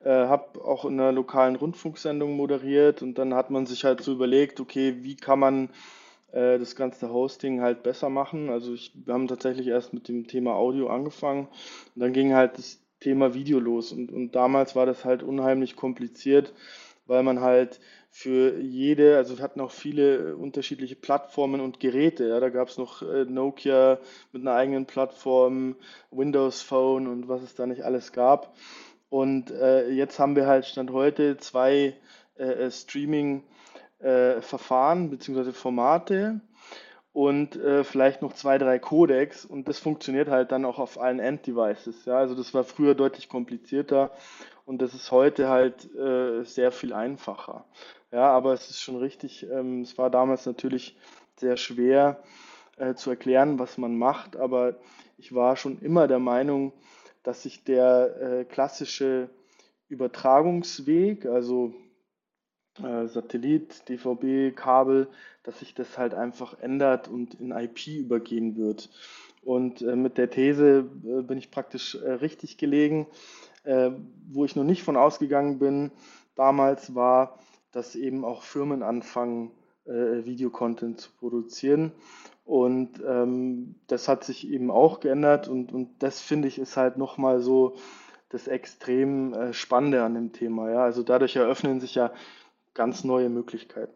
Äh, 0.04 0.10
habe 0.10 0.64
auch 0.64 0.86
in 0.86 1.00
einer 1.00 1.12
lokalen 1.12 1.56
Rundfunksendung 1.56 2.36
moderiert 2.36 3.02
und 3.02 3.18
dann 3.18 3.34
hat 3.34 3.50
man 3.50 3.66
sich 3.66 3.84
halt 3.84 4.02
so 4.02 4.12
überlegt, 4.12 4.60
okay, 4.60 4.98
wie 5.02 5.16
kann 5.16 5.40
man 5.40 5.70
äh, 6.32 6.60
das 6.60 6.76
ganze 6.76 7.12
Hosting 7.12 7.62
halt 7.62 7.84
besser 7.84 8.10
machen. 8.10 8.50
Also 8.50 8.74
ich, 8.74 8.92
wir 8.94 9.14
haben 9.14 9.28
tatsächlich 9.28 9.68
erst 9.68 9.94
mit 9.94 10.08
dem 10.08 10.28
Thema 10.28 10.54
Audio 10.56 10.90
angefangen 10.90 11.48
und 11.96 12.02
dann 12.02 12.14
ging 12.14 12.34
halt 12.34 12.58
das 12.58 12.80
Thema 13.06 13.36
Video 13.36 13.60
los. 13.60 13.92
Und, 13.92 14.12
und 14.12 14.36
damals 14.36 14.76
war 14.76 14.88
das 14.88 15.06
halt 15.06 15.22
unheimlich 15.22 15.76
kompliziert, 15.76 16.56
weil 17.06 17.22
man 17.22 17.40
halt 17.40 17.80
für 18.10 18.60
jede, 18.60 19.18
also 19.18 19.38
wir 19.38 19.44
hatten 19.44 19.62
auch 19.62 19.70
viele 19.70 20.36
unterschiedliche 20.38 20.96
Plattformen 20.96 21.62
und 21.62 21.80
Geräte. 21.80 22.28
Ja, 22.28 22.40
da 22.40 22.50
gab 22.50 22.70
es 22.70 22.80
noch 22.80 23.04
äh, 23.04 23.26
Nokia 23.26 24.00
mit 24.32 24.42
einer 24.42 24.56
eigenen 24.56 24.88
Plattform, 24.88 25.76
Windows 26.10 26.64
Phone 26.64 27.06
und 27.08 27.28
was 27.28 27.44
es 27.44 27.54
da 27.54 27.68
nicht 27.68 27.84
alles 27.84 28.12
gab. 28.12 28.56
Und 29.10 29.52
äh, 29.52 29.92
jetzt 29.92 30.18
haben 30.18 30.36
wir 30.36 30.48
halt 30.48 30.66
Stand 30.66 30.92
heute 30.92 31.38
zwei 31.38 31.94
äh, 32.38 32.72
Streaming-Verfahren 32.72 35.06
äh, 35.06 35.10
bzw. 35.10 35.52
Formate 35.52 36.42
und 37.16 37.56
äh, 37.56 37.86
vielleicht 37.86 38.22
noch 38.22 38.34
zwei, 38.34 38.58
drei 38.58 38.78
Codecs 38.78 39.46
und 39.46 39.70
das 39.70 39.80
funktioniert 39.80 40.28
halt 40.28 40.52
dann 40.52 40.66
auch 40.66 40.80
auf 40.80 41.00
allen 41.00 41.20
End-Devices. 41.20 42.04
Ja? 42.04 42.18
Also 42.18 42.36
das 42.36 42.54
war 42.54 42.66
früher 42.66 42.94
deutlich 42.94 43.30
komplizierter 43.30 44.12
und 44.66 44.82
das 44.82 44.94
ist 44.94 45.14
heute 45.14 45.48
halt 45.48 45.90
äh, 45.96 46.44
sehr 46.44 46.74
viel 46.74 46.92
einfacher. 46.92 47.64
Ja, 48.12 48.32
aber 48.32 48.52
es 48.52 48.70
ist 48.70 48.82
schon 48.82 48.98
richtig, 48.98 49.48
ähm, 49.50 49.80
es 49.84 49.98
war 49.98 50.10
damals 50.10 50.46
natürlich 50.46 50.98
sehr 51.38 51.56
schwer 51.56 52.22
äh, 52.76 52.96
zu 52.96 53.12
erklären, 53.12 53.60
was 53.60 53.78
man 53.78 53.98
macht, 53.98 54.36
aber 54.36 54.76
ich 55.18 55.34
war 55.34 55.56
schon 55.56 55.80
immer 55.80 56.10
der 56.10 56.20
Meinung, 56.20 56.74
dass 57.24 57.44
sich 57.44 57.64
der 57.64 58.18
äh, 58.20 58.44
klassische 58.44 59.30
Übertragungsweg, 59.88 61.28
also 61.28 61.74
äh, 62.84 63.08
Satellit, 63.08 63.88
DVB, 63.90 64.56
Kabel, 64.56 65.08
dass 65.44 65.60
sich 65.60 65.74
das 65.74 65.98
halt 65.98 66.14
einfach 66.14 66.60
ändert 66.60 67.08
und 67.08 67.36
in 67.36 67.52
IP 67.52 67.88
übergehen 67.88 68.58
wird. 68.58 68.90
Und 69.44 69.82
äh, 69.82 69.96
mit 69.96 70.18
der 70.18 70.30
These 70.30 70.90
äh, 71.06 71.22
bin 71.22 71.38
ich 71.38 71.52
praktisch 71.52 71.96
äh, 71.96 72.12
richtig 72.14 72.58
gelegen. 72.58 73.08
Äh, 73.64 73.92
wo 74.28 74.46
ich 74.46 74.56
noch 74.56 74.64
nicht 74.64 74.84
von 74.84 74.98
ausgegangen 74.98 75.60
bin, 75.60 75.92
damals 76.36 76.96
war, 76.96 77.40
dass 77.72 77.96
eben 77.96 78.26
auch 78.26 78.44
Firmen 78.44 78.84
anfangen, 78.84 79.52
Videocontent 79.88 81.00
zu 81.00 81.12
produzieren. 81.12 81.92
Und 82.44 83.04
ähm, 83.08 83.76
das 83.86 84.08
hat 84.08 84.24
sich 84.24 84.50
eben 84.50 84.72
auch 84.72 85.00
geändert 85.00 85.48
und, 85.48 85.72
und 85.72 85.90
das 86.00 86.22
finde 86.22 86.48
ich 86.48 86.58
ist 86.58 86.76
halt 86.76 86.98
nochmal 86.98 87.40
so 87.40 87.76
das 88.30 88.48
extrem 88.48 89.34
äh, 89.34 89.54
Spannende 89.54 90.04
an 90.04 90.14
dem 90.14 90.32
Thema. 90.32 90.72
Ja? 90.72 90.84
Also 90.84 91.04
dadurch 91.04 91.36
eröffnen 91.36 91.80
sich 91.80 91.96
ja 91.96 92.12
ganz 92.76 93.04
neue 93.04 93.30
Möglichkeiten. 93.30 93.92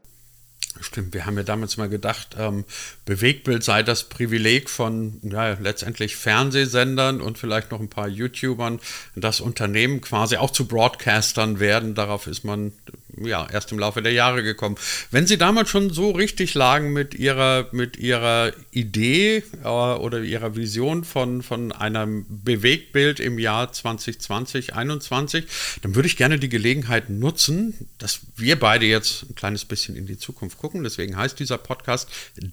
Stimmt, 0.82 1.14
wir 1.14 1.26
haben 1.26 1.36
ja 1.36 1.44
damals 1.44 1.78
mal 1.78 1.90
gedacht, 1.90 2.36
ähm, 2.40 2.64
Bewegtbild 3.06 3.64
sei 3.64 3.84
das 3.84 4.08
Privileg 4.08 4.70
von 4.70 5.20
ja, 5.24 5.58
letztendlich 5.60 6.16
Fernsehsendern 6.16 7.22
und 7.22 7.38
vielleicht 7.38 7.72
noch 7.72 7.80
ein 7.80 7.90
paar 7.90 8.08
YouTubern, 8.08 8.80
das 9.16 9.42
Unternehmen 9.42 10.00
quasi 10.00 10.38
auch 10.38 10.52
zu 10.52 10.68
Broadcastern 10.68 11.60
werden. 11.60 11.96
Darauf 11.96 12.28
ist 12.28 12.44
man 12.46 12.72
ja 13.18 13.48
erst 13.52 13.72
im 13.72 13.80
Laufe 13.80 14.02
der 14.02 14.14
Jahre 14.14 14.44
gekommen. 14.44 14.76
Wenn 15.12 15.28
Sie 15.28 15.38
damals 15.38 15.70
schon 15.70 15.90
so 15.92 16.12
richtig 16.12 16.54
lagen 16.54 16.94
mit 16.94 17.16
Ihrer, 17.16 17.68
mit 17.72 17.98
ihrer 17.98 18.54
Idee 18.72 19.44
äh, 19.64 19.68
oder 19.68 20.22
Ihrer 20.22 20.56
Vision 20.56 21.04
von, 21.04 21.42
von 21.42 21.72
einem 21.72 22.26
Bewegtbild 22.30 23.20
im 23.20 23.40
Jahr 23.40 23.72
2020, 23.72 24.68
2021, 24.68 25.46
dann 25.82 25.96
würde 25.96 26.08
ich 26.08 26.18
gerne 26.18 26.40
die 26.40 26.50
Gelegenheit 26.50 27.10
nutzen, 27.10 27.74
dass 27.98 28.22
wir 28.36 28.60
beide 28.60 28.86
jetzt 28.86 29.30
ein 29.30 29.36
kleines 29.36 29.66
bisschen 29.66 29.96
in 29.96 30.06
die 30.06 30.18
Zukunft 30.18 30.58
gucken. 30.58 30.84
Deswegen 30.84 31.18
heißt 31.18 31.40
dieser 31.40 31.58
Podcast 31.58 32.10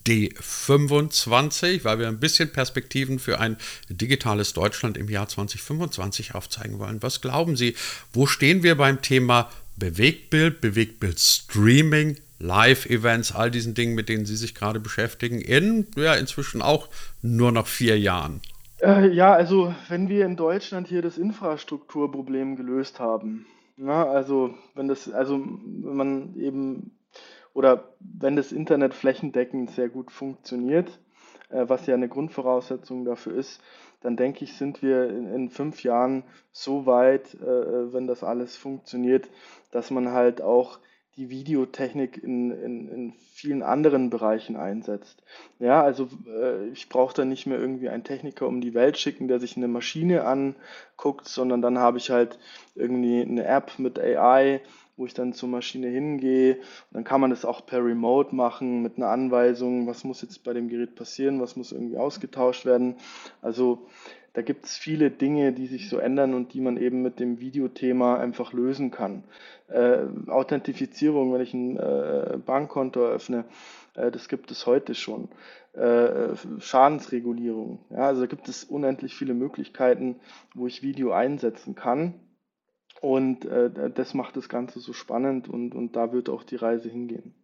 D25, 0.07 1.85
weil 1.85 1.99
wir 1.99 2.09
ein 2.09 2.21
bisschen 2.21 2.53
Perspektiven 2.53 3.19
für 3.19 3.41
ein 3.41 3.57
digitales 3.89 4.53
Deutschland 4.53 4.97
im 4.97 5.09
Jahr 5.09 5.29
2025 5.29 6.35
aufzeigen 6.35 6.79
wollen. 6.79 7.03
Was 7.03 7.21
glauben 7.21 7.57
Sie, 7.57 7.75
wo 8.13 8.27
stehen 8.27 8.63
wir 8.63 8.77
beim 8.77 9.03
Thema 9.03 9.51
Bewegtbild, 9.77 10.61
Bewegtbild-Streaming, 10.61 12.17
Live-Events, 12.39 13.35
all 13.35 13.51
diesen 13.51 13.75
Dingen, 13.75 13.95
mit 13.95 14.09
denen 14.09 14.27
Sie 14.27 14.37
sich 14.37 14.55
gerade 14.55 14.81
beschäftigen, 14.81 15.41
in 15.41 15.87
ja, 15.97 16.15
inzwischen 16.15 16.63
auch 16.63 16.89
nur 17.23 17.53
noch 17.53 17.67
vier 17.67 17.99
Jahren? 17.99 18.41
Äh, 18.81 19.09
ja, 19.09 19.33
also 19.33 19.75
wenn 19.89 20.09
wir 20.09 20.27
in 20.27 20.37
Deutschland 20.37 20.89
hier 20.89 21.03
das 21.03 21.17
Infrastrukturproblem 21.17 22.57
gelöst 22.57 23.01
haben, 23.01 23.47
na, 23.77 24.05
also 24.05 24.55
wenn 24.75 24.89
das, 24.89 25.11
also 25.13 25.39
wenn 25.39 25.97
man 25.97 26.37
eben 26.37 26.93
oder 27.53 27.95
wenn 28.01 28.37
das 28.37 28.53
Internet 28.53 28.95
flächendeckend 28.95 29.71
sehr 29.71 29.89
gut 29.89 30.11
funktioniert, 30.11 30.99
was 31.51 31.87
ja 31.87 31.95
eine 31.95 32.09
Grundvoraussetzung 32.09 33.05
dafür 33.05 33.35
ist, 33.35 33.61
dann 34.01 34.17
denke 34.17 34.45
ich, 34.45 34.57
sind 34.57 34.83
wir 34.83 35.09
in, 35.09 35.33
in 35.33 35.51
fünf 35.51 35.83
Jahren 35.83 36.23
so 36.53 36.87
weit, 36.87 37.35
äh, 37.35 37.45
äh, 37.45 37.93
wenn 37.93 38.07
das 38.07 38.23
alles 38.23 38.57
funktioniert, 38.57 39.29
dass 39.71 39.91
man 39.91 40.13
halt 40.13 40.43
auch 40.43 40.79
die 41.17 41.31
Videotechnik 41.31 42.23
in, 42.23 42.51
in, 42.51 42.89
in 42.89 43.13
vielen 43.33 43.63
anderen 43.63 44.11
Bereichen 44.11 44.57
einsetzt. 44.57 45.23
Ja, 45.59 45.83
also 45.83 46.09
äh, 46.27 46.69
ich 46.69 46.91
brauche 46.91 47.15
da 47.15 47.25
nicht 47.25 47.47
mehr 47.47 47.59
irgendwie 47.59 47.89
einen 47.89 48.05
Techniker 48.05 48.47
um 48.47 48.61
die 48.61 48.75
Welt 48.75 48.99
schicken, 48.99 49.27
der 49.27 49.41
sich 49.41 49.57
eine 49.57 49.69
Maschine 49.69 50.25
anguckt, 50.25 51.27
sondern 51.27 51.63
dann 51.63 51.79
habe 51.79 51.97
ich 51.97 52.11
halt 52.11 52.39
irgendwie 52.75 53.23
eine 53.23 53.45
App 53.45 53.79
mit 53.79 53.99
AI, 53.99 54.61
wo 54.97 55.07
ich 55.07 55.15
dann 55.15 55.33
zur 55.33 55.49
Maschine 55.49 55.89
hingehe. 55.89 56.59
dann 56.93 57.05
kann 57.05 57.21
man 57.21 57.31
das 57.31 57.45
auch 57.45 57.67
per 57.67 57.85
Remote 57.85 58.35
machen 58.35 58.83
mit 58.83 58.97
einer 58.97 59.09
Anweisung, 59.09 59.87
was 59.87 60.05
muss 60.05 60.23
jetzt 60.23 60.43
bei 60.45 60.53
dem 60.53 60.69
Gerät 60.69 60.95
passieren, 60.95 61.41
was 61.41 61.57
muss 61.57 61.73
irgendwie 61.73 61.99
ausgetauscht 61.99 62.65
werden. 62.65 62.97
Also 63.43 63.87
da 64.37 64.43
gibt 64.43 64.67
es 64.67 64.77
viele 64.77 65.11
Dinge, 65.11 65.53
die 65.53 65.67
sich 65.67 65.89
so 65.89 65.97
ändern 65.97 66.35
und 66.35 66.53
die 66.53 66.61
man 66.61 66.77
eben 66.77 67.01
mit 67.01 67.21
dem 67.21 67.41
Videothema 67.41 68.19
einfach 68.19 68.53
lösen 68.53 68.91
kann. 68.91 69.25
Äh, 69.69 70.01
Authentifizierung, 70.27 71.33
wenn 71.33 71.41
ich 71.41 71.55
ein 71.55 71.79
äh, 71.79 72.37
Bankkonto 72.45 73.01
eröffne, 73.01 73.47
äh, 73.95 74.11
das 74.11 74.29
gibt 74.29 74.51
es 74.51 74.67
heute 74.67 74.95
schon. 74.95 75.29
Äh, 75.73 76.37
Schadensregulierung, 76.59 77.79
ja, 77.89 78.09
also 78.09 78.21
da 78.23 78.27
gibt 78.27 78.49
es 78.49 78.65
unendlich 78.65 79.15
viele 79.15 79.33
Möglichkeiten, 79.33 80.17
wo 80.55 80.67
ich 80.67 80.83
Video 80.83 81.13
einsetzen 81.13 81.75
kann. 81.75 82.13
Und 83.01 83.45
äh, 83.45 83.71
das 83.95 84.15
macht 84.15 84.37
das 84.37 84.49
Ganze 84.49 84.81
so 84.81 84.93
spannend 84.93 85.49
und, 85.49 85.75
und 85.75 85.97
da 85.97 86.13
wird 86.13 86.29
auch 86.29 86.43
die 86.43 86.57
Reise 86.57 86.89
hingehen. 86.89 87.35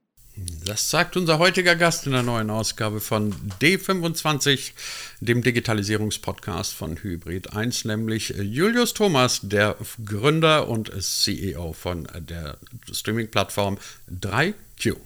Das 0.65 0.89
sagt 0.89 1.17
unser 1.17 1.39
heutiger 1.39 1.77
Gast 1.77 2.07
in 2.07 2.13
der 2.13 2.23
neuen 2.23 2.49
Ausgabe 2.49 3.01
von 3.01 3.35
D25, 3.61 4.73
dem 5.21 5.43
Digitalisierungspodcast 5.43 6.73
von 6.73 6.97
Hybrid 6.97 7.55
1, 7.55 7.85
nämlich 7.85 8.31
Julius 8.31 8.95
Thomas, 8.95 9.41
der 9.43 9.77
Gründer 10.05 10.69
und 10.69 10.91
CEO 10.99 11.75
von 11.75 12.09
der 12.19 12.57
Streaming-Plattform 12.91 13.77
3Q. 14.11 14.97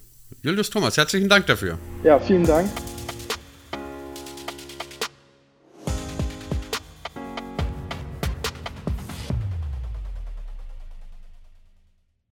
Julius 0.42 0.70
Thomas, 0.70 0.96
herzlichen 0.96 1.28
Dank 1.28 1.46
dafür. 1.46 1.78
Ja, 2.04 2.20
vielen 2.20 2.44
Dank. 2.44 2.70